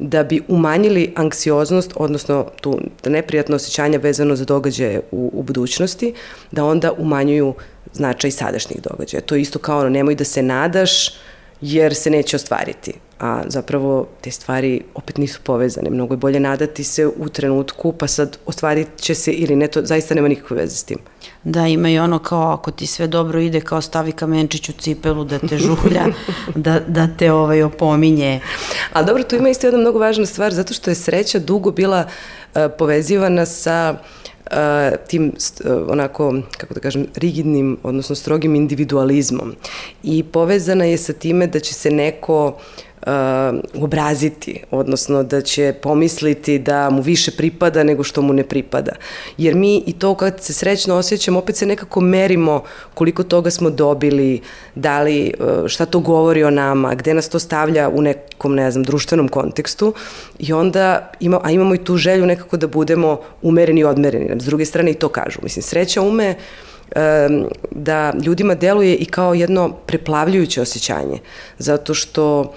da 0.00 0.22
bi 0.22 0.40
umanjili 0.48 1.12
anksioznost, 1.16 1.92
odnosno 1.96 2.46
tu 2.60 2.80
neprijatno 3.06 3.56
osjećanja 3.56 3.98
vezano 3.98 4.36
za 4.36 4.44
događaje 4.44 5.00
u, 5.10 5.30
u 5.34 5.42
budućnosti, 5.42 6.14
da 6.50 6.64
onda 6.64 6.92
umanjuju 6.92 7.54
značaj 7.92 8.30
sadašnjih 8.30 8.82
događaja. 8.82 9.20
To 9.20 9.34
je 9.34 9.40
isto 9.40 9.58
kao 9.58 9.80
ono, 9.80 9.88
nemoj 9.88 10.14
da 10.14 10.24
se 10.24 10.42
nadaš 10.42 11.14
jer 11.60 11.94
se 11.94 12.10
neće 12.10 12.36
ostvariti. 12.36 12.92
A 13.20 13.42
zapravo 13.46 14.06
te 14.20 14.30
stvari 14.30 14.80
opet 14.94 15.18
nisu 15.18 15.40
povezane. 15.44 15.90
Mnogo 15.90 16.14
je 16.14 16.18
bolje 16.18 16.40
nadati 16.40 16.84
se 16.84 17.06
u 17.06 17.28
trenutku, 17.28 17.92
pa 17.92 18.06
sad 18.06 18.38
ostvarit 18.46 18.88
će 18.96 19.14
se 19.14 19.32
ili 19.32 19.56
ne, 19.56 19.66
to 19.66 19.80
zaista 19.84 20.14
nema 20.14 20.28
nikakve 20.28 20.56
veze 20.56 20.76
s 20.76 20.84
tim. 20.84 20.98
Da, 21.44 21.66
ima 21.66 21.90
i 21.90 21.98
ono 21.98 22.18
kao 22.18 22.52
ako 22.52 22.70
ti 22.70 22.86
sve 22.86 23.06
dobro 23.06 23.40
ide, 23.40 23.60
kao 23.60 23.80
stavi 23.80 24.12
kamenčić 24.12 24.68
u 24.68 24.72
cipelu 24.72 25.24
da 25.24 25.38
te 25.38 25.58
žulja, 25.58 26.06
da, 26.54 26.80
da 26.80 27.08
te 27.18 27.32
ovaj 27.32 27.62
opominje. 27.62 28.40
A 28.92 29.02
dobro, 29.02 29.22
tu 29.22 29.36
ima 29.36 29.48
isto 29.48 29.66
jedna 29.66 29.80
mnogo 29.80 29.98
važna 29.98 30.26
stvar, 30.26 30.54
zato 30.54 30.74
što 30.74 30.90
je 30.90 30.94
sreća 30.94 31.38
dugo 31.38 31.70
bila 31.70 32.04
uh, 32.54 32.62
povezivana 32.78 33.46
sa 33.46 33.94
uh, 34.00 34.19
tim 35.08 35.32
onako, 35.88 36.34
kako 36.58 36.74
da 36.74 36.80
kažem, 36.80 37.06
rigidnim, 37.16 37.78
odnosno 37.82 38.16
strogim 38.16 38.54
individualizmom. 38.54 39.54
I 40.02 40.22
povezana 40.22 40.84
je 40.84 40.98
sa 40.98 41.12
time 41.12 41.46
da 41.46 41.60
će 41.60 41.74
se 41.74 41.90
neko 41.90 42.46
uh, 42.46 42.89
uh, 43.06 43.82
obraziti, 43.82 44.62
odnosno 44.70 45.22
da 45.22 45.40
će 45.40 45.74
pomisliti 45.82 46.58
da 46.58 46.90
mu 46.90 47.02
više 47.02 47.30
pripada 47.30 47.82
nego 47.82 48.04
što 48.04 48.22
mu 48.22 48.32
ne 48.32 48.44
pripada. 48.44 48.92
Jer 49.38 49.54
mi 49.54 49.82
i 49.86 49.92
to 49.92 50.14
kad 50.14 50.42
se 50.42 50.52
srećno 50.52 50.94
osjećamo, 50.94 51.38
opet 51.38 51.56
se 51.56 51.66
nekako 51.66 52.00
merimo 52.00 52.62
koliko 52.94 53.22
toga 53.22 53.50
smo 53.50 53.70
dobili, 53.70 54.40
da 54.74 55.00
li, 55.00 55.32
uh, 55.38 55.68
šta 55.68 55.86
to 55.86 56.00
govori 56.00 56.44
o 56.44 56.50
nama, 56.50 56.94
gde 56.94 57.14
nas 57.14 57.28
to 57.28 57.38
stavlja 57.38 57.88
u 57.88 58.02
nekom, 58.02 58.54
ne 58.54 58.70
znam, 58.70 58.84
društvenom 58.84 59.28
kontekstu 59.28 59.94
i 60.38 60.52
onda, 60.52 61.10
ima, 61.20 61.40
a 61.44 61.50
imamo 61.50 61.74
i 61.74 61.84
tu 61.84 61.96
želju 61.96 62.26
nekako 62.26 62.56
da 62.56 62.66
budemo 62.66 63.20
umereni 63.42 63.80
i 63.80 63.84
odmereni. 63.84 64.40
S 64.40 64.44
druge 64.44 64.64
strane 64.64 64.90
i 64.90 64.94
to 64.94 65.08
kažu. 65.08 65.38
Mislim, 65.42 65.62
sreća 65.62 66.02
ume 66.02 66.30
uh, 66.30 66.60
da 67.70 68.12
ljudima 68.24 68.54
deluje 68.54 68.94
i 68.94 69.04
kao 69.04 69.34
jedno 69.34 69.72
preplavljujuće 69.86 70.62
osjećanje, 70.62 71.18
zato 71.58 71.94
što 71.94 72.52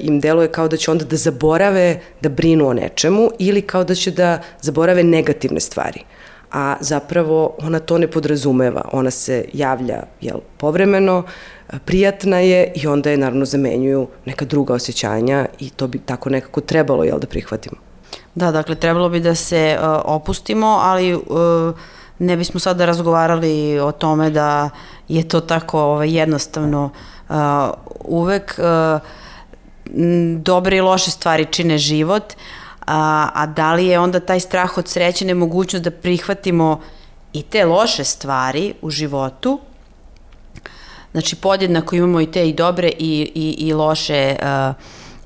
im 0.00 0.20
deluje 0.20 0.48
kao 0.48 0.68
da 0.68 0.76
će 0.76 0.90
onda 0.90 1.04
da 1.04 1.16
zaborave 1.16 2.00
da 2.20 2.28
brinu 2.28 2.68
o 2.68 2.72
nečemu 2.74 3.30
ili 3.38 3.62
kao 3.62 3.84
da 3.84 3.94
će 3.94 4.10
da 4.10 4.42
zaborave 4.60 5.04
negativne 5.04 5.60
stvari 5.60 6.04
a 6.52 6.76
zapravo 6.80 7.56
ona 7.62 7.78
to 7.78 7.98
ne 7.98 8.10
podrazumeva. 8.10 8.88
Ona 8.92 9.10
se 9.10 9.44
javlja 9.52 10.02
jel, 10.20 10.38
povremeno, 10.56 11.22
prijatna 11.84 12.38
je 12.38 12.72
i 12.74 12.86
onda 12.86 13.10
je 13.10 13.16
naravno 13.16 13.44
zamenjuju 13.44 14.08
neka 14.24 14.44
druga 14.44 14.74
osjećanja 14.74 15.46
i 15.58 15.70
to 15.70 15.86
bi 15.86 15.98
tako 15.98 16.30
nekako 16.30 16.60
trebalo 16.60 17.04
jel, 17.04 17.18
da 17.18 17.26
prihvatimo. 17.26 17.76
Da, 18.34 18.50
dakle, 18.50 18.74
trebalo 18.74 19.08
bi 19.08 19.20
da 19.20 19.34
se 19.34 19.78
uh, 19.78 19.86
opustimo, 20.04 20.66
ali 20.66 21.14
uh, 21.14 21.22
ne 22.18 22.36
bismo 22.36 22.60
sada 22.60 22.86
razgovarali 22.86 23.78
o 23.78 23.92
tome 23.92 24.30
da 24.30 24.70
je 25.08 25.28
to 25.28 25.40
tako 25.40 25.80
ovaj, 25.80 26.18
jednostavno 26.18 26.90
uh, 27.28 27.36
uvek 28.04 28.58
uh, 28.58 29.00
dobre 30.36 30.76
i 30.76 30.80
loše 30.80 31.10
stvari 31.10 31.46
čine 31.50 31.78
život, 31.78 32.34
a, 32.86 33.28
a 33.34 33.46
da 33.46 33.72
li 33.74 33.86
je 33.86 33.98
onda 33.98 34.20
taj 34.20 34.40
strah 34.40 34.78
od 34.78 34.88
sreće 34.88 35.24
nemogućnost 35.24 35.84
da 35.84 35.90
prihvatimo 35.90 36.80
i 37.32 37.42
te 37.42 37.64
loše 37.64 38.04
stvari 38.04 38.74
u 38.82 38.90
životu, 38.90 39.60
znači 41.12 41.36
podjednako 41.36 41.96
imamo 41.96 42.20
i 42.20 42.26
te 42.26 42.48
i 42.48 42.52
dobre 42.52 42.88
i, 42.88 43.32
i, 43.34 43.66
i 43.66 43.72
loše 43.72 44.36
uh, 44.38 44.74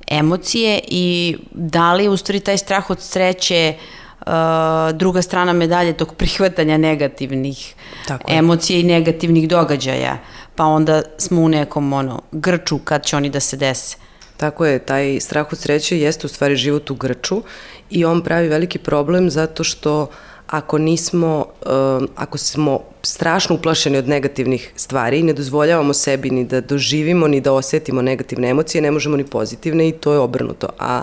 emocije 0.06 0.80
i 0.88 1.37
da 1.50 1.94
li 1.94 2.09
u 2.09 2.16
stvari 2.16 2.40
taj 2.40 2.59
strah 2.59 2.90
od 2.90 3.00
sreće 3.00 3.75
uh, 3.76 4.04
uh, 4.26 4.97
druga 4.97 5.23
strana 5.23 5.52
medalje 5.52 5.92
tog 5.92 6.14
prihvatanja 6.14 6.76
negativnih 6.76 7.75
Tako 8.09 8.33
emocija 8.33 8.78
i 8.78 8.83
negativnih 8.83 9.49
događaja, 9.49 10.18
pa 10.54 10.64
onda 10.64 11.02
smo 11.18 11.42
u 11.42 11.49
nekom 11.49 11.92
ono, 11.92 12.23
grču 12.33 12.78
kad 12.78 13.04
će 13.04 13.16
oni 13.16 13.30
da 13.30 13.40
se 13.40 13.56
dese. 13.56 13.97
Tako 14.44 14.66
je, 14.66 14.78
taj 14.78 15.20
strah 15.20 15.46
od 15.52 15.58
sreće 15.58 15.98
jeste 15.98 16.26
u 16.26 16.28
stvari 16.28 16.56
život 16.56 16.90
u 16.90 16.94
grču 16.94 17.42
i 17.90 18.04
on 18.04 18.20
pravi 18.22 18.48
veliki 18.48 18.78
problem 18.78 19.30
zato 19.30 19.64
što 19.64 20.08
ako 20.46 20.78
nismo, 20.78 21.46
um, 21.66 22.08
ako 22.16 22.38
smo 22.38 22.80
strašno 23.02 23.56
uplašeni 23.56 23.96
od 23.98 24.08
negativnih 24.08 24.72
stvari 24.76 25.18
i 25.18 25.22
ne 25.22 25.32
dozvoljavamo 25.32 25.94
sebi 25.94 26.30
ni 26.30 26.44
da 26.44 26.60
doživimo 26.60 27.28
ni 27.28 27.40
da 27.40 27.52
osetimo 27.52 28.02
negativne 28.02 28.48
emocije, 28.48 28.82
ne 28.82 28.90
možemo 28.90 29.16
ni 29.16 29.24
pozitivne 29.24 29.88
i 29.88 29.92
to 29.92 30.12
je 30.12 30.18
obrnuto. 30.18 30.68
A 30.78 31.02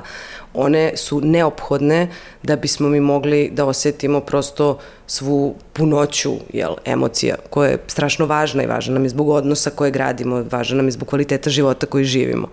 one 0.53 0.91
su 0.97 1.21
neophodne 1.21 2.07
da 2.43 2.55
bismo 2.55 2.89
mi 2.89 2.99
mogli 2.99 3.49
da 3.53 3.65
osetimo 3.65 4.19
prosto 4.19 4.77
svu 5.07 5.55
punoću 5.73 6.33
jel, 6.53 6.75
emocija 6.85 7.35
koja 7.49 7.69
je 7.69 7.77
strašno 7.87 8.25
važna 8.25 8.63
i 8.63 8.67
važna 8.67 8.93
nam 8.93 9.03
je 9.03 9.09
zbog 9.09 9.29
odnosa 9.29 9.69
koje 9.69 9.91
gradimo, 9.91 10.45
važna 10.51 10.77
nam 10.77 10.87
je 10.87 10.91
zbog 10.91 11.07
kvaliteta 11.07 11.49
života 11.49 11.85
koji 11.85 12.05
živimo. 12.05 12.47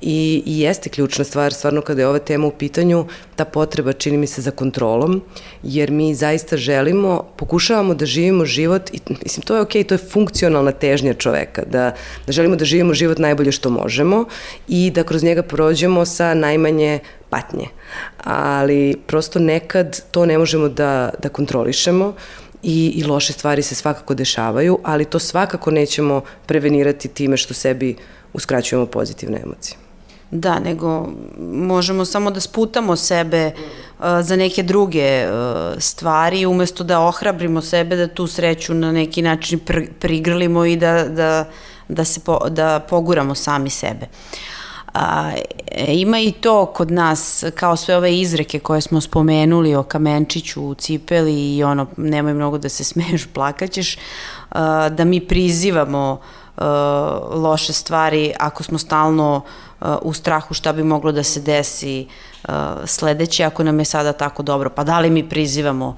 I, 0.00 0.42
i 0.46 0.60
jeste 0.60 0.88
ključna 0.88 1.24
stvar, 1.24 1.52
stvarno 1.52 1.80
kada 1.80 2.02
je 2.02 2.08
ova 2.08 2.18
tema 2.18 2.46
u 2.46 2.50
pitanju, 2.50 3.06
ta 3.36 3.44
potreba 3.44 3.92
čini 3.92 4.16
mi 4.16 4.26
se 4.26 4.42
za 4.42 4.50
kontrolom, 4.50 5.22
jer 5.62 5.90
mi 5.90 6.14
zaista 6.14 6.56
želimo, 6.56 7.24
pokušavamo 7.36 7.94
da 7.94 8.06
živimo 8.06 8.44
život, 8.44 8.90
i 8.92 9.00
mislim 9.24 9.42
to 9.42 9.54
je 9.54 9.60
okej, 9.60 9.82
okay, 9.82 9.88
to 9.88 9.94
je 9.94 9.98
funkcionalna 9.98 10.72
težnja 10.72 11.14
čoveka, 11.14 11.62
da, 11.64 11.94
da 12.26 12.32
želimo 12.32 12.56
da 12.56 12.64
živimo 12.64 12.94
život 12.94 13.18
najbolje 13.18 13.52
što 13.52 13.70
možemo 13.70 14.24
i 14.68 14.90
da 14.90 15.04
kroz 15.04 15.22
njega 15.22 15.42
prođemo 15.42 16.04
sa 16.04 16.34
najmanje 16.34 16.98
patnje. 17.30 17.66
Ali 18.24 18.96
prosto 19.06 19.38
nekad 19.38 20.00
to 20.10 20.26
ne 20.26 20.38
možemo 20.38 20.68
da, 20.68 21.10
da 21.22 21.28
kontrolišemo 21.28 22.14
i, 22.62 22.92
i 22.96 23.04
loše 23.04 23.32
stvari 23.32 23.62
se 23.62 23.74
svakako 23.74 24.14
dešavaju, 24.14 24.78
ali 24.82 25.04
to 25.04 25.18
svakako 25.18 25.70
nećemo 25.70 26.20
prevenirati 26.46 27.08
time 27.08 27.36
što 27.36 27.54
sebi 27.54 27.96
uskraćujemo 28.32 28.86
pozitivne 28.86 29.40
emocije. 29.42 29.85
Da, 30.40 30.58
nego 30.58 31.08
možemo 31.38 32.04
samo 32.04 32.30
da 32.30 32.40
sputamo 32.40 32.96
sebe 32.96 33.50
uh, 33.98 34.04
za 34.22 34.36
neke 34.36 34.62
druge 34.62 35.26
uh, 35.26 35.34
stvari 35.78 36.46
umesto 36.46 36.84
da 36.84 37.00
ohrabrimo 37.00 37.62
sebe 37.62 37.96
da 37.96 38.08
tu 38.08 38.26
sreću 38.26 38.74
na 38.74 38.92
neki 38.92 39.22
način 39.22 39.58
pr 39.58 39.80
prigrlimo 39.98 40.64
i 40.64 40.76
da, 40.76 41.08
da, 41.08 41.44
da, 41.88 42.04
se 42.04 42.20
po, 42.20 42.38
da 42.48 42.80
poguramo 42.88 43.34
sami 43.34 43.70
sebe. 43.70 44.06
A, 44.94 45.32
ima 45.88 46.20
i 46.20 46.32
to 46.32 46.66
kod 46.66 46.90
nas, 46.90 47.44
kao 47.54 47.76
sve 47.76 47.96
ove 47.96 48.18
izreke 48.18 48.58
koje 48.58 48.80
smo 48.80 49.00
spomenuli 49.00 49.74
o 49.74 49.82
kamenčiću 49.82 50.62
u 50.62 50.74
cipeli 50.74 51.56
i 51.56 51.64
ono, 51.64 51.86
nemoj 51.96 52.34
mnogo 52.34 52.58
da 52.58 52.68
se 52.68 52.84
smeješ, 52.90 53.26
plakaćeš, 53.32 53.98
a, 54.50 54.88
da 54.88 55.04
mi 55.04 55.20
prizivamo 55.20 56.12
uh, 56.12 56.45
loše 57.30 57.72
stvari 57.72 58.32
ako 58.38 58.62
smo 58.62 58.78
stalno 58.78 59.42
uh, 59.80 59.88
u 60.02 60.12
strahu 60.12 60.54
šta 60.54 60.72
bi 60.72 60.82
moglo 60.82 61.12
da 61.12 61.22
se 61.22 61.40
desi 61.40 62.06
uh, 62.48 62.54
sledeće 62.84 63.44
ako 63.44 63.64
nam 63.64 63.78
je 63.78 63.84
sada 63.84 64.12
tako 64.12 64.42
dobro. 64.42 64.70
Pa 64.70 64.84
da 64.84 65.00
li 65.00 65.10
mi 65.10 65.28
prizivamo 65.28 65.96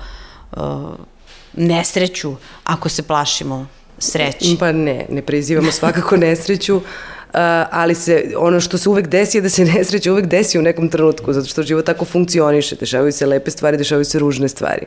nesreću 1.53 2.35
ako 2.65 2.89
se 2.89 3.03
plašimo 3.03 3.67
sreći? 3.99 4.57
Pa 4.61 4.73
ne, 4.73 5.07
ne 5.09 5.23
prizivamo 5.23 5.73
svakako 5.73 6.17
nesreću. 6.17 6.81
Uh, 7.29 7.41
ali 7.71 7.95
se, 7.95 8.33
ono 8.37 8.61
što 8.61 8.79
se 8.79 8.89
uvek 8.89 9.07
desi 9.07 9.39
je 9.39 9.43
da 9.43 9.49
se 9.49 9.65
nesreća 9.75 10.13
uvek 10.13 10.27
desi 10.27 10.59
u 10.59 10.63
nekom 10.63 10.89
trenutku, 10.89 11.33
zato 11.33 11.49
što 11.49 11.63
život 11.63 11.87
tako 11.87 12.05
funkcioniše, 12.05 12.77
dešavaju 12.77 13.13
se 13.13 13.27
lepe 13.27 13.51
stvari, 13.51 13.77
dešavaju 13.77 14.05
se 14.05 14.19
ružne 14.19 14.49
stvari. 14.49 14.87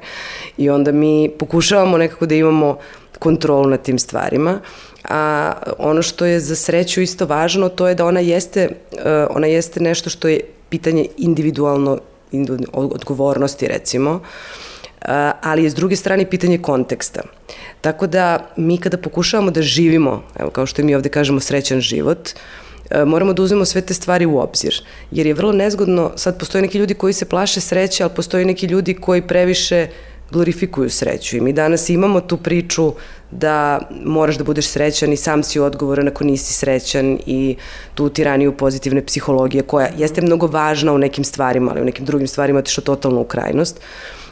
I 0.58 0.70
onda 0.70 0.92
mi 0.92 1.30
pokušavamo 1.40 1.98
nekako 1.98 2.26
da 2.26 2.36
imamo 2.36 2.78
kontrolu 3.20 3.70
nad 3.70 3.82
tim 3.82 4.00
stvarima. 4.00 4.60
A 5.10 5.54
ono 5.78 6.02
što 6.02 6.26
je 6.26 6.40
za 6.40 6.56
sreću 6.56 7.02
isto 7.02 7.26
važno, 7.26 7.70
to 7.70 7.88
je 7.88 7.96
da 7.96 8.06
ona 8.06 8.20
jeste, 8.20 8.70
e, 8.98 9.26
ona 9.30 9.48
jeste 9.48 9.80
nešto 9.80 10.10
što 10.10 10.28
je 10.28 10.40
pitanje 10.70 11.06
individualno 11.18 12.00
odgovornosti 12.74 13.68
recimo, 13.68 14.22
ali 15.42 15.64
je 15.64 15.70
s 15.70 15.76
druge 15.76 15.96
strane 15.96 16.30
pitanje 16.30 16.58
konteksta. 16.58 17.22
Tako 17.82 18.08
da 18.08 18.52
mi 18.58 18.78
kada 18.78 18.98
pokušavamo 18.98 19.52
da 19.52 19.62
živimo, 19.62 20.24
evo 20.40 20.50
kao 20.50 20.66
što 20.66 20.84
mi 20.84 20.96
ovde 20.96 21.10
kažemo 21.10 21.40
srećan 21.40 21.82
život, 21.82 22.30
moramo 23.06 23.34
da 23.34 23.42
uzmemo 23.42 23.66
sve 23.66 23.82
te 23.82 23.94
stvari 23.94 24.26
u 24.26 24.38
obzir. 24.38 24.84
Jer 25.12 25.28
je 25.28 25.34
vrlo 25.34 25.52
nezgodno, 25.52 26.12
sad 26.16 26.40
postoje 26.40 26.62
neki 26.62 26.78
ljudi 26.78 26.94
koji 26.94 27.14
se 27.14 27.26
plaše 27.26 27.62
sreće, 27.62 28.04
ali 28.04 28.14
postoje 28.16 28.46
neki 28.46 28.66
ljudi 28.66 28.94
koji 28.94 29.22
previše 29.22 29.88
glorifikuju 30.32 30.90
sreću. 30.90 31.38
I 31.38 31.42
mi 31.42 31.54
danas 31.54 31.90
imamo 31.90 32.22
tu 32.22 32.38
priču 32.38 32.94
da 33.32 33.80
moraš 34.06 34.38
da 34.38 34.44
budeš 34.44 34.68
srećan 34.68 35.14
i 35.14 35.18
sam 35.18 35.44
si 35.44 35.60
odgovoran 35.60 36.08
ako 36.08 36.24
nisi 36.24 36.54
srećan 36.54 37.20
i 37.26 37.56
tu 37.96 38.10
tiraniju 38.10 38.58
pozitivne 38.58 39.06
psihologije 39.06 39.64
koja 39.64 39.90
jeste 39.98 40.22
mnogo 40.22 40.48
važna 40.48 40.94
u 40.94 40.98
nekim 40.98 41.24
stvarima, 41.24 41.72
ali 41.72 41.82
u 41.82 41.86
nekim 41.86 42.06
drugim 42.06 42.28
stvarima 42.28 42.60
otišla 42.60 42.84
totalno 42.84 43.22
u 43.22 43.26
krajnost. 43.26 43.82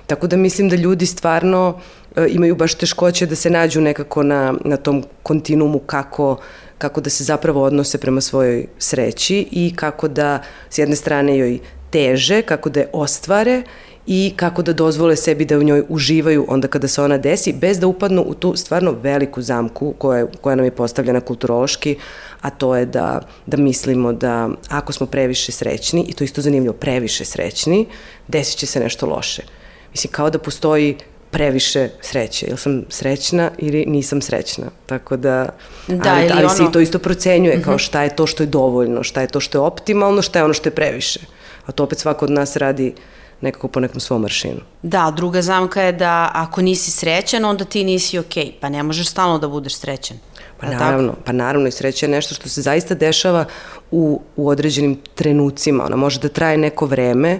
Tako 0.09 0.27
da 0.27 0.37
mislim 0.37 0.69
da 0.69 0.75
ljudi 0.75 1.05
stvarno 1.05 1.79
e, 2.15 2.27
imaju 2.29 2.55
baš 2.55 2.73
teškoće 2.73 3.25
da 3.25 3.35
se 3.35 3.49
nađu 3.49 3.81
nekako 3.81 4.23
na, 4.23 4.53
na 4.65 4.77
tom 4.77 5.03
kontinuumu 5.23 5.79
kako 5.79 6.37
kako 6.77 7.01
da 7.01 7.09
se 7.09 7.23
zapravo 7.23 7.63
odnose 7.63 7.97
prema 7.97 8.21
svojoj 8.21 8.65
sreći 8.77 9.47
i 9.51 9.73
kako 9.75 10.07
da 10.07 10.41
s 10.69 10.77
jedne 10.77 10.95
strane 10.95 11.37
joj 11.37 11.59
teže, 11.89 12.41
kako 12.41 12.69
da 12.69 12.79
je 12.79 12.89
ostvare 12.93 13.63
i 14.07 14.33
kako 14.35 14.61
da 14.61 14.73
dozvole 14.73 15.15
sebi 15.15 15.45
da 15.45 15.57
u 15.57 15.63
njoj 15.63 15.83
uživaju 15.89 16.45
onda 16.47 16.67
kada 16.67 16.87
se 16.87 17.01
ona 17.01 17.17
desi, 17.17 17.53
bez 17.53 17.79
da 17.79 17.87
upadnu 17.87 18.23
u 18.27 18.33
tu 18.33 18.55
stvarno 18.55 18.91
veliku 18.91 19.41
zamku 19.41 19.93
koja, 19.97 20.25
koja 20.41 20.55
nam 20.55 20.65
je 20.65 20.71
postavljena 20.71 21.21
kulturološki, 21.21 21.95
a 22.41 22.49
to 22.49 22.75
je 22.75 22.85
da, 22.85 23.21
da 23.45 23.57
mislimo 23.57 24.13
da 24.13 24.49
ako 24.69 24.93
smo 24.93 25.07
previše 25.07 25.51
srećni, 25.51 26.05
i 26.07 26.13
to 26.13 26.23
isto 26.23 26.41
zanimljivo, 26.41 26.73
previše 26.73 27.25
srećni, 27.25 27.85
desit 28.27 28.57
će 28.57 28.65
se 28.65 28.79
nešto 28.79 29.05
loše. 29.05 29.58
Mislim, 29.91 30.12
kao 30.12 30.29
da 30.29 30.39
postoji 30.39 30.98
previše 31.31 31.89
sreće. 32.01 32.46
Jel 32.48 32.58
sam 32.58 32.84
srećna 32.89 33.51
ili 33.58 33.86
nisam 33.86 34.22
srećna? 34.22 34.65
Tako 34.86 35.17
da, 35.17 35.50
da 35.88 36.13
ali, 36.13 36.29
ali 36.31 36.46
ono... 36.46 36.50
se 36.50 36.63
i 36.63 36.72
to 36.72 36.79
isto 36.79 37.00
procenjuje 37.00 37.62
kao 37.62 37.74
mhm. 37.74 37.79
šta 37.79 38.03
je 38.03 38.15
to 38.15 38.27
što 38.27 38.43
je 38.43 38.48
dovoljno, 38.48 39.03
šta 39.03 39.22
je 39.22 39.27
to 39.27 39.39
što 39.39 39.58
je 39.58 39.62
optimalno, 39.62 40.22
šta 40.22 40.39
je 40.39 40.46
ono 40.46 40.53
što 40.53 40.69
je 40.69 40.75
previše. 40.75 41.19
A 41.65 41.72
to 41.72 41.84
opet 41.84 42.00
svako 42.00 42.25
od 42.25 42.31
nas 42.31 42.55
radi 42.55 42.93
nekako 43.41 43.67
po 43.67 43.79
nekom 43.79 44.00
svom 44.00 44.22
maršinu. 44.22 44.60
Da, 44.81 45.13
druga 45.15 45.41
zamka 45.41 45.81
je 45.81 45.91
da 45.91 46.31
ako 46.34 46.62
nisi 46.62 46.91
srećan, 46.91 47.46
onda 47.46 47.65
ti 47.65 47.84
nisi 47.84 48.19
okej. 48.19 48.43
Okay. 48.43 48.51
Pa 48.62 48.69
ne 48.69 48.84
možeš 48.84 49.08
stalno 49.08 49.39
da 49.39 49.48
budeš 49.48 49.75
srećan. 49.75 50.17
Pa 50.60 50.67
naravno, 50.67 51.15
pa 51.25 51.31
naravno 51.31 51.67
i 51.67 51.72
sreća 51.72 52.05
je 52.05 52.10
nešto 52.10 52.36
što 52.36 52.50
se 52.50 52.62
zaista 52.62 52.96
dešava 52.96 53.46
u, 53.91 54.22
u 54.36 54.50
određenim 54.50 55.00
trenucima. 55.15 55.86
Ona 55.86 55.96
može 55.96 56.19
da 56.19 56.29
traje 56.29 56.58
neko 56.58 56.86
vreme, 56.86 57.39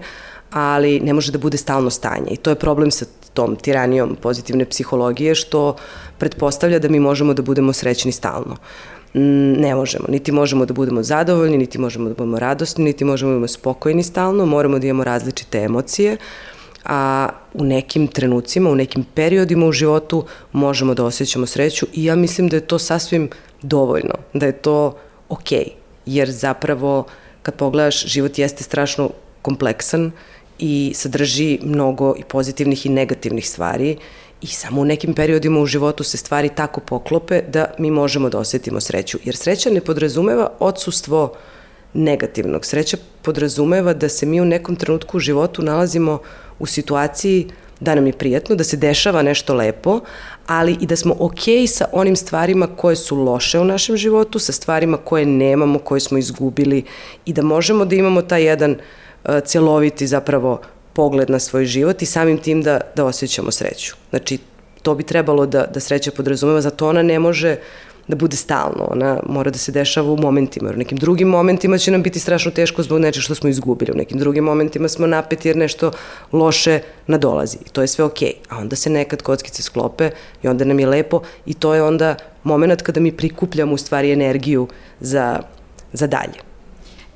ali 0.52 1.00
ne 1.00 1.14
može 1.14 1.32
da 1.32 1.38
bude 1.38 1.58
stalno 1.58 1.90
stanje. 1.90 2.32
I 2.32 2.38
to 2.38 2.50
je 2.50 2.56
problem 2.56 2.92
sa 2.92 3.06
tom 3.34 3.56
tiranijom 3.56 4.18
pozitivne 4.22 4.66
psihologije, 4.66 5.36
što 5.36 5.76
pretpostavlja 6.18 6.80
da 6.80 6.90
mi 6.90 7.00
možemo 7.00 7.34
da 7.34 7.42
budemo 7.42 7.74
srećni 7.74 8.12
stalno. 8.12 8.58
Mm, 9.14 9.62
ne 9.62 9.76
možemo. 9.76 10.06
Niti 10.10 10.32
možemo 10.32 10.66
da 10.66 10.74
budemo 10.74 11.04
zadovoljni, 11.04 11.58
niti 11.58 11.78
možemo 11.78 12.10
da 12.10 12.16
budemo 12.16 12.40
radosni, 12.40 12.84
niti 12.84 13.06
možemo 13.06 13.32
da 13.32 13.36
budemo 13.36 13.48
spokojni 13.48 14.04
stalno, 14.04 14.46
moramo 14.46 14.80
da 14.80 14.88
imamo 14.88 15.04
različite 15.04 15.58
emocije, 15.58 16.18
a 16.86 17.30
u 17.54 17.64
nekim 17.64 18.08
trenucima, 18.08 18.70
u 18.70 18.76
nekim 18.76 19.06
periodima 19.14 19.66
u 19.66 19.72
životu 19.72 20.26
možemo 20.52 20.94
da 20.94 21.06
osjećamo 21.06 21.46
sreću 21.46 21.86
i 21.94 22.06
ja 22.06 22.16
mislim 22.16 22.48
da 22.50 22.56
je 22.56 22.68
to 22.68 22.80
sasvim 22.80 23.30
dovoljno, 23.62 24.16
da 24.34 24.46
je 24.46 24.52
to 24.52 24.98
okej, 25.30 25.60
okay, 25.60 25.72
jer 26.06 26.32
zapravo 26.32 27.06
kad 27.42 27.56
pogledaš 27.56 28.06
život 28.06 28.38
jeste 28.38 28.64
strašno 28.64 29.10
kompleksan 29.42 30.12
i 30.60 30.92
sadrži 30.96 31.60
mnogo 31.64 32.16
i 32.18 32.24
pozitivnih 32.24 32.86
i 32.86 32.90
negativnih 32.90 33.50
stvari 33.50 33.98
i 34.42 34.48
samo 34.48 34.82
u 34.82 34.86
nekim 34.86 35.14
periodima 35.14 35.60
u 35.60 35.66
životu 35.66 36.04
se 36.04 36.18
stvari 36.18 36.50
tako 36.56 36.82
poklope 36.82 37.42
da 37.42 37.66
mi 37.78 37.92
možemo 37.92 38.30
da 38.30 38.40
osetimo 38.40 38.82
sreću. 38.82 39.18
Jer 39.24 39.36
sreća 39.36 39.70
ne 39.70 39.82
podrazumeva 39.82 40.52
odsustvo 40.60 41.34
negativnog. 41.94 42.66
Sreća 42.66 42.98
podrazumeva 43.22 43.94
da 43.94 44.10
se 44.10 44.26
mi 44.26 44.42
u 44.42 44.46
nekom 44.46 44.76
trenutku 44.76 45.18
u 45.18 45.20
životu 45.20 45.62
nalazimo 45.62 46.20
u 46.60 46.66
situaciji 46.66 47.48
da 47.80 47.96
nam 47.96 48.08
je 48.08 48.14
prijatno, 48.14 48.56
da 48.56 48.64
se 48.64 48.78
dešava 48.78 49.22
nešto 49.22 49.54
lepo, 49.54 50.00
ali 50.48 50.78
i 50.82 50.86
da 50.86 50.96
smo 50.96 51.16
okej 51.20 51.56
okay 51.56 51.68
sa 51.68 51.86
onim 51.92 52.16
stvarima 52.16 52.68
koje 52.68 52.96
su 52.96 53.16
loše 53.16 53.60
u 53.60 53.66
našem 53.66 53.98
životu, 53.98 54.40
sa 54.40 54.52
stvarima 54.52 54.98
koje 54.98 55.26
nemamo, 55.26 55.80
koje 55.80 56.00
smo 56.00 56.18
izgubili 56.18 56.84
i 57.26 57.34
da 57.34 57.42
možemo 57.42 57.86
da 57.86 57.96
imamo 57.96 58.22
taj 58.22 58.44
jedan 58.44 58.72
uh, 58.72 58.78
celoviti 59.46 60.08
zapravo 60.08 60.62
pogled 60.94 61.30
na 61.30 61.40
svoj 61.40 61.66
život 61.66 62.02
i 62.02 62.06
samim 62.06 62.38
tim 62.38 62.62
da, 62.62 62.82
da 62.96 63.06
osjećamo 63.06 63.52
sreću. 63.52 63.96
Znači, 64.10 64.38
to 64.82 64.96
bi 64.96 65.04
trebalo 65.04 65.46
da, 65.46 65.66
da 65.74 65.80
sreća 65.80 66.12
podrazumeva, 66.12 66.62
zato 66.62 66.88
ona 66.88 67.04
ne 67.04 67.20
može 67.20 67.56
da 68.10 68.16
bude 68.16 68.36
stalno, 68.36 68.88
ona 68.92 69.20
mora 69.26 69.52
da 69.52 69.58
se 69.58 69.72
dešava 69.72 70.12
u 70.12 70.18
momentima, 70.18 70.70
jer 70.70 70.76
u 70.76 70.80
nekim 70.80 70.98
drugim 70.98 71.28
momentima 71.28 71.78
će 71.78 71.92
nam 71.92 72.04
biti 72.04 72.20
strašno 72.20 72.52
teško 72.52 72.84
zbog 72.84 73.00
nečeg 73.00 73.24
što 73.24 73.36
smo 73.36 73.50
izgubili, 73.50 73.92
u 73.92 73.98
nekim 73.98 74.18
drugim 74.18 74.44
momentima 74.44 74.88
smo 74.88 75.08
napeti 75.08 75.48
jer 75.48 75.58
nešto 75.58 75.92
loše 76.32 76.80
nadolazi 77.08 77.58
i 77.66 77.70
to 77.70 77.82
je 77.82 77.88
sve 77.88 78.06
okej, 78.06 78.34
okay. 78.34 78.56
a 78.56 78.58
onda 78.58 78.76
se 78.76 78.90
nekad 78.90 79.22
kockice 79.22 79.62
sklope 79.62 80.10
i 80.44 80.48
onda 80.48 80.66
nam 80.66 80.80
je 80.80 80.88
lepo 80.88 81.22
i 81.46 81.54
to 81.54 81.74
je 81.74 81.84
onda 81.84 82.16
moment 82.44 82.82
kada 82.82 83.00
mi 83.00 83.12
prikupljamo 83.12 83.74
u 83.74 83.78
stvari 83.78 84.12
energiju 84.12 84.68
za, 85.00 85.40
za 85.94 86.08
dalje. 86.08 86.49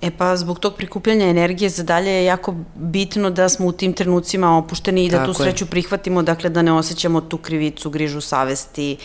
E 0.03 0.11
pa 0.11 0.35
zbog 0.35 0.59
tog 0.59 0.75
prikupljanja 0.75 1.25
energije 1.25 1.69
za 1.69 1.83
dalje 1.83 2.11
je 2.11 2.25
jako 2.25 2.55
bitno 2.75 3.29
da 3.29 3.49
smo 3.49 3.67
u 3.67 3.71
tim 3.71 3.93
trenucima 3.93 4.57
opušteni 4.57 5.05
i 5.05 5.09
da 5.09 5.17
tako 5.17 5.33
tu 5.33 5.43
sreću 5.43 5.65
je. 5.65 5.69
prihvatimo, 5.69 6.21
dakle 6.23 6.49
da 6.49 6.61
ne 6.61 6.71
osjećamo 6.71 7.21
tu 7.21 7.37
krivicu, 7.37 7.89
grižu 7.89 8.21
savesti 8.21 8.97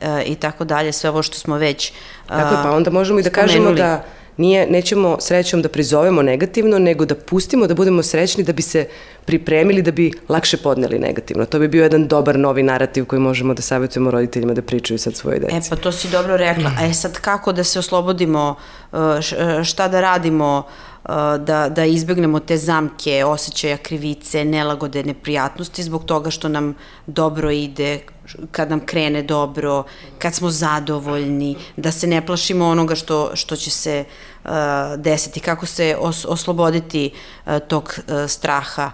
e, 0.00 0.22
i 0.26 0.34
tako 0.34 0.64
dalje, 0.64 0.92
sve 0.92 1.10
ovo 1.10 1.22
što 1.22 1.38
smo 1.38 1.56
već 1.56 1.92
Tako 2.26 2.54
je, 2.54 2.62
pa 2.62 2.70
onda 2.70 2.90
možemo 2.90 3.18
i 3.18 3.22
da 3.22 3.30
spomenuli. 3.30 3.52
kažemo 3.52 3.72
da 3.72 4.04
nije, 4.36 4.66
nećemo 4.70 5.16
srećom 5.20 5.62
da 5.62 5.68
prizovemo 5.68 6.22
negativno, 6.22 6.78
nego 6.78 7.04
da 7.04 7.14
pustimo 7.14 7.66
da 7.66 7.74
budemo 7.74 8.02
srećni 8.02 8.44
da 8.44 8.52
bi 8.52 8.62
se 8.62 8.88
pripremili 9.24 9.82
da 9.82 9.90
bi 9.90 10.12
lakše 10.28 10.56
podneli 10.56 10.98
negativno. 10.98 11.44
To 11.46 11.58
bi 11.58 11.68
bio 11.68 11.82
jedan 11.82 12.08
dobar 12.08 12.38
novi 12.38 12.62
narativ 12.62 13.04
koji 13.04 13.20
možemo 13.20 13.54
da 13.54 13.62
savjetujemo 13.62 14.10
roditeljima 14.10 14.54
da 14.54 14.62
pričaju 14.62 14.98
sad 14.98 15.14
svoje 15.14 15.38
deci. 15.38 15.56
E 15.56 15.60
pa 15.70 15.76
to 15.76 15.92
si 15.92 16.08
dobro 16.08 16.36
rekla. 16.36 16.70
A 16.78 16.86
e 16.86 16.94
sad 16.94 17.20
kako 17.20 17.52
da 17.52 17.64
se 17.64 17.78
oslobodimo, 17.78 18.54
uh, 18.92 18.98
uh, 18.98 19.62
šta 19.64 19.88
da 19.88 20.00
radimo 20.00 20.62
uh, 21.04 21.10
da, 21.38 21.68
da 21.68 21.84
izbegnemo 21.84 22.40
te 22.40 22.56
zamke, 22.56 23.24
osjećaja 23.24 23.76
krivice, 23.76 24.44
nelagode, 24.44 25.04
neprijatnosti 25.04 25.82
zbog 25.82 26.04
toga 26.04 26.30
što 26.30 26.48
nam 26.48 26.74
dobro 27.06 27.50
ide, 27.50 28.00
kad 28.50 28.70
nam 28.70 28.80
krene 28.80 29.22
dobro, 29.22 29.84
kad 30.18 30.34
smo 30.34 30.50
zadovoljni, 30.50 31.56
da 31.76 31.92
se 31.92 32.06
ne 32.06 32.26
plašimo 32.26 32.66
onoga 32.66 32.94
što, 32.94 33.30
što 33.34 33.56
će 33.56 33.70
se 33.70 34.04
uh, 34.44 34.50
desiti, 34.96 35.40
kako 35.40 35.66
se 35.66 35.96
os, 36.00 36.24
osloboditi 36.28 37.10
uh, 37.46 37.52
tog 37.68 37.94
uh, 37.98 38.30
straha 38.30 38.90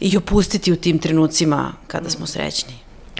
i 0.00 0.16
opustiti 0.16 0.72
u 0.72 0.76
tim 0.76 0.98
trenucima 0.98 1.72
kada 1.86 2.10
smo 2.10 2.26
srećni. 2.26 2.74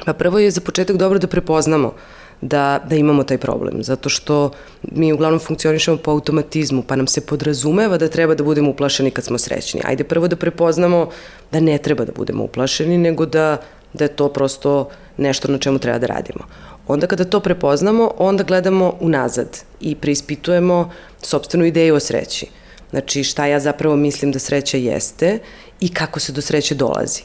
Pa 0.05 0.13
prvo 0.13 0.39
je 0.39 0.51
za 0.51 0.61
početak 0.61 0.97
dobro 0.97 1.19
da 1.19 1.27
prepoznamo 1.27 1.93
da, 2.41 2.85
da 2.89 2.97
imamo 2.97 3.25
taj 3.25 3.39
problem, 3.39 3.83
zato 3.83 4.09
što 4.09 4.51
mi 4.83 5.13
uglavnom 5.13 5.41
funkcionišemo 5.41 5.97
po 5.97 6.11
automatizmu, 6.11 6.83
pa 6.83 6.97
nam 6.97 7.07
se 7.07 7.21
podrazumeva 7.21 7.99
da 7.99 8.09
treba 8.09 8.35
da 8.35 8.45
budemo 8.45 8.71
uplašeni 8.71 9.11
kad 9.11 9.25
smo 9.25 9.39
srećni. 9.39 9.81
Ajde 9.85 10.05
prvo 10.05 10.29
da 10.29 10.37
prepoznamo 10.37 11.11
da 11.53 11.61
ne 11.61 11.79
treba 11.79 12.05
da 12.05 12.13
budemo 12.13 12.45
uplašeni, 12.45 12.99
nego 12.99 13.27
da 13.27 13.57
da 13.93 14.05
je 14.05 14.17
to 14.17 14.29
prosto 14.29 14.89
nešto 15.17 15.53
na 15.53 15.59
čemu 15.59 15.79
treba 15.79 15.99
da 15.99 16.07
radimo. 16.07 16.45
Onda 16.89 17.07
kada 17.07 17.25
to 17.25 17.41
prepoznamo, 17.41 18.11
onda 18.19 18.45
gledamo 18.45 18.95
unazad 19.01 19.59
i 19.81 19.95
preispitujemo 19.95 20.91
sobstvenu 21.23 21.65
ideju 21.65 21.95
o 21.95 22.01
sreći. 22.01 22.47
Znači 22.91 23.25
šta 23.25 23.47
ja 23.47 23.61
zapravo 23.61 23.97
mislim 23.97 24.33
da 24.33 24.39
sreća 24.39 24.77
jeste 24.77 25.39
i 25.81 25.95
kako 25.95 26.21
se 26.21 26.33
do 26.33 26.41
sreće 26.41 26.75
dolazi. 26.75 27.23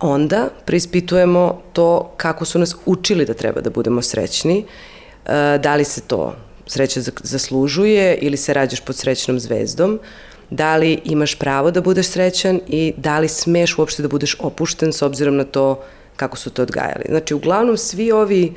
Onda 0.00 0.48
preispitujemo 0.64 1.62
to 1.72 2.12
kako 2.16 2.44
su 2.44 2.58
nas 2.58 2.76
učili 2.86 3.24
da 3.24 3.34
treba 3.34 3.60
da 3.60 3.70
budemo 3.70 4.02
srećni, 4.02 4.64
e, 5.26 5.58
da 5.58 5.74
li 5.74 5.84
se 5.84 6.00
to 6.00 6.36
sreća 6.66 7.00
zaslužuje 7.22 8.18
ili 8.20 8.36
se 8.36 8.54
rađaš 8.54 8.80
pod 8.80 8.96
srećnom 8.96 9.40
zvezdom, 9.40 10.00
da 10.50 10.76
li 10.76 11.00
imaš 11.04 11.34
pravo 11.34 11.70
da 11.70 11.80
budeš 11.80 12.06
srećan 12.06 12.60
i 12.68 12.94
da 12.96 13.18
li 13.18 13.28
smeš 13.28 13.78
uopšte 13.78 14.02
da 14.02 14.08
budeš 14.08 14.36
opušten 14.40 14.92
s 14.92 15.02
obzirom 15.02 15.36
na 15.36 15.44
to 15.44 15.82
kako 16.16 16.36
su 16.36 16.50
te 16.50 16.62
odgajali. 16.62 17.04
Znači, 17.08 17.34
uglavnom 17.34 17.76
svi 17.76 18.12
ovi 18.12 18.54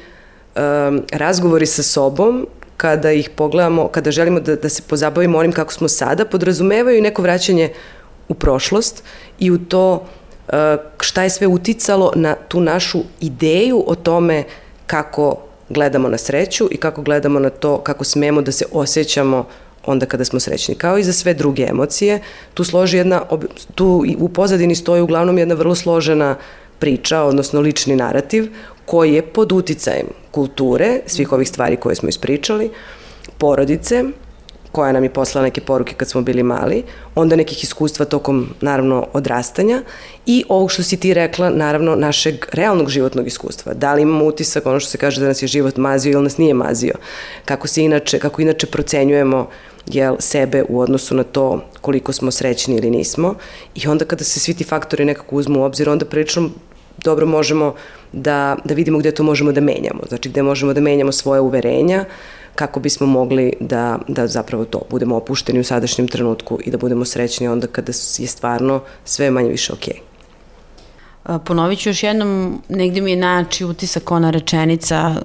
um, 0.55 1.03
razgovori 1.11 1.65
sa 1.65 1.83
sobom 1.83 2.47
kada 2.77 3.11
ih 3.11 3.29
pogledamo, 3.29 3.87
kada 3.87 4.11
želimo 4.11 4.39
da, 4.39 4.55
da 4.55 4.69
se 4.69 4.81
pozabavimo 4.81 5.37
onim 5.37 5.51
kako 5.51 5.73
smo 5.73 5.87
sada, 5.87 6.25
podrazumevaju 6.25 6.97
i 6.97 7.01
neko 7.01 7.21
vraćanje 7.21 7.69
u 8.27 8.33
prošlost 8.33 9.03
i 9.39 9.51
u 9.51 9.57
to 9.57 9.93
uh, 10.47 10.53
šta 11.01 11.23
je 11.23 11.29
sve 11.29 11.47
uticalo 11.47 12.11
na 12.15 12.35
tu 12.47 12.59
našu 12.59 12.99
ideju 13.19 13.83
o 13.87 13.95
tome 13.95 14.43
kako 14.87 15.37
gledamo 15.69 16.09
na 16.09 16.17
sreću 16.17 16.67
i 16.71 16.77
kako 16.77 17.01
gledamo 17.01 17.39
na 17.39 17.49
to 17.49 17.77
kako 17.77 18.03
smemo 18.03 18.41
da 18.41 18.51
se 18.51 18.65
osjećamo 18.71 19.45
onda 19.85 20.05
kada 20.05 20.25
smo 20.25 20.39
srećni. 20.39 20.75
Kao 20.75 20.97
i 20.97 21.03
za 21.03 21.13
sve 21.13 21.33
druge 21.33 21.63
emocije, 21.69 22.21
tu 22.53 22.63
složi 22.63 22.97
jedna, 22.97 23.21
tu 23.75 24.05
u 24.17 24.29
pozadini 24.29 24.75
stoji 24.75 25.01
uglavnom 25.01 25.37
jedna 25.37 25.55
vrlo 25.55 25.75
složena 25.75 26.35
priča, 26.79 27.21
odnosno 27.21 27.59
lični 27.59 27.95
narativ, 27.95 28.51
koji 28.85 29.13
je 29.13 29.21
pod 29.21 29.51
uticajem 29.51 30.07
kulture, 30.31 30.99
svih 31.05 31.31
ovih 31.31 31.49
stvari 31.49 31.77
koje 31.77 31.95
smo 31.95 32.09
ispričali, 32.09 32.71
porodice, 33.37 34.03
koja 34.71 34.91
nam 34.91 35.03
je 35.03 35.13
poslala 35.13 35.43
neke 35.43 35.61
poruke 35.61 35.93
kad 35.93 36.09
smo 36.09 36.21
bili 36.21 36.43
mali, 36.43 36.83
onda 37.15 37.35
nekih 37.35 37.63
iskustva 37.63 38.05
tokom, 38.05 38.49
naravno, 38.61 39.07
odrastanja 39.13 39.81
i 40.25 40.43
ovog 40.49 40.71
što 40.71 40.83
si 40.83 40.97
ti 40.97 41.13
rekla, 41.13 41.49
naravno, 41.49 41.95
našeg 41.95 42.45
realnog 42.51 42.89
životnog 42.89 43.27
iskustva. 43.27 43.73
Da 43.73 43.93
li 43.93 44.01
imamo 44.01 44.25
utisak, 44.25 44.65
ono 44.65 44.79
što 44.79 44.89
se 44.89 44.97
kaže 44.97 45.21
da 45.21 45.27
nas 45.27 45.41
je 45.41 45.47
život 45.47 45.77
mazio 45.77 46.11
ili 46.11 46.23
nas 46.23 46.37
nije 46.37 46.53
mazio, 46.53 46.93
kako 47.45 47.67
se 47.67 47.83
inače, 47.83 48.19
kako 48.19 48.41
inače 48.41 48.67
procenjujemo 48.67 49.49
jel, 49.89 50.15
sebe 50.19 50.63
u 50.69 50.79
odnosu 50.79 51.15
na 51.15 51.23
to 51.23 51.61
koliko 51.81 52.13
smo 52.13 52.31
srećni 52.31 52.75
ili 52.75 52.89
nismo 52.89 53.35
i 53.75 53.87
onda 53.87 54.05
kada 54.05 54.23
se 54.23 54.39
svi 54.39 54.53
ti 54.53 54.63
faktori 54.63 55.05
nekako 55.05 55.35
uzmu 55.35 55.59
u 55.59 55.63
obzir, 55.63 55.89
onda 55.89 56.05
prilično 56.05 56.49
dobro 57.03 57.25
možemo 57.25 57.75
da, 58.11 58.55
da 58.65 58.73
vidimo 58.73 58.99
gde 58.99 59.11
to 59.11 59.23
možemo 59.23 59.51
da 59.51 59.61
menjamo, 59.61 60.01
znači 60.09 60.29
gde 60.29 60.43
možemo 60.43 60.73
da 60.73 60.81
menjamo 60.81 61.11
svoje 61.11 61.41
uverenja, 61.41 62.05
kako 62.55 62.79
bismo 62.79 63.07
mogli 63.07 63.53
da, 63.59 63.99
da 64.07 64.27
zapravo 64.27 64.65
to 64.65 64.81
budemo 64.89 65.15
opušteni 65.15 65.59
u 65.59 65.63
sadašnjem 65.63 66.07
trenutku 66.07 66.59
i 66.65 66.71
da 66.71 66.77
budemo 66.77 67.05
srećni 67.05 67.47
onda 67.47 67.67
kada 67.67 67.91
je 68.19 68.27
stvarno 68.27 68.81
sve 69.05 69.31
manje 69.31 69.49
više 69.49 69.73
okej. 69.73 69.93
Okay. 69.93 71.39
Ponovit 71.45 71.79
ću 71.79 71.89
još 71.89 72.03
jednom, 72.03 72.61
negde 72.69 73.01
mi 73.01 73.11
je 73.11 73.17
naći 73.17 73.65
utisak 73.65 74.11
ona 74.11 74.29
rečenica 74.29 75.15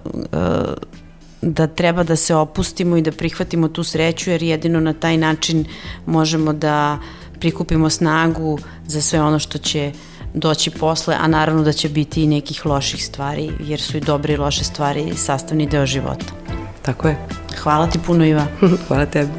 da 1.44 1.66
treba 1.66 2.02
da 2.02 2.16
se 2.16 2.34
opustimo 2.34 2.96
i 2.96 3.02
da 3.02 3.12
prihvatimo 3.12 3.68
tu 3.68 3.84
sreću 3.84 4.30
jer 4.30 4.42
jedino 4.42 4.80
na 4.80 4.92
taj 4.92 5.16
način 5.16 5.64
možemo 6.06 6.52
da 6.52 6.98
prikupimo 7.40 7.90
snagu 7.90 8.58
za 8.86 9.00
sve 9.00 9.22
ono 9.22 9.38
što 9.38 9.58
će 9.58 9.92
doći 10.34 10.70
posle, 10.70 11.16
a 11.20 11.28
naravno 11.28 11.62
da 11.62 11.72
će 11.72 11.88
biti 11.88 12.22
i 12.22 12.26
nekih 12.26 12.66
loših 12.66 13.04
stvari, 13.04 13.50
jer 13.60 13.80
su 13.80 13.96
i 13.96 14.00
dobre 14.00 14.34
i 14.34 14.36
loše 14.36 14.64
stvari 14.64 15.12
sastavni 15.16 15.66
deo 15.66 15.86
života. 15.86 16.26
Tako 16.82 17.08
je. 17.08 17.16
Hvala 17.62 17.86
ti 17.86 17.98
puno, 18.06 18.24
Iva. 18.24 18.46
Hvala 18.88 19.06
tebi. 19.06 19.30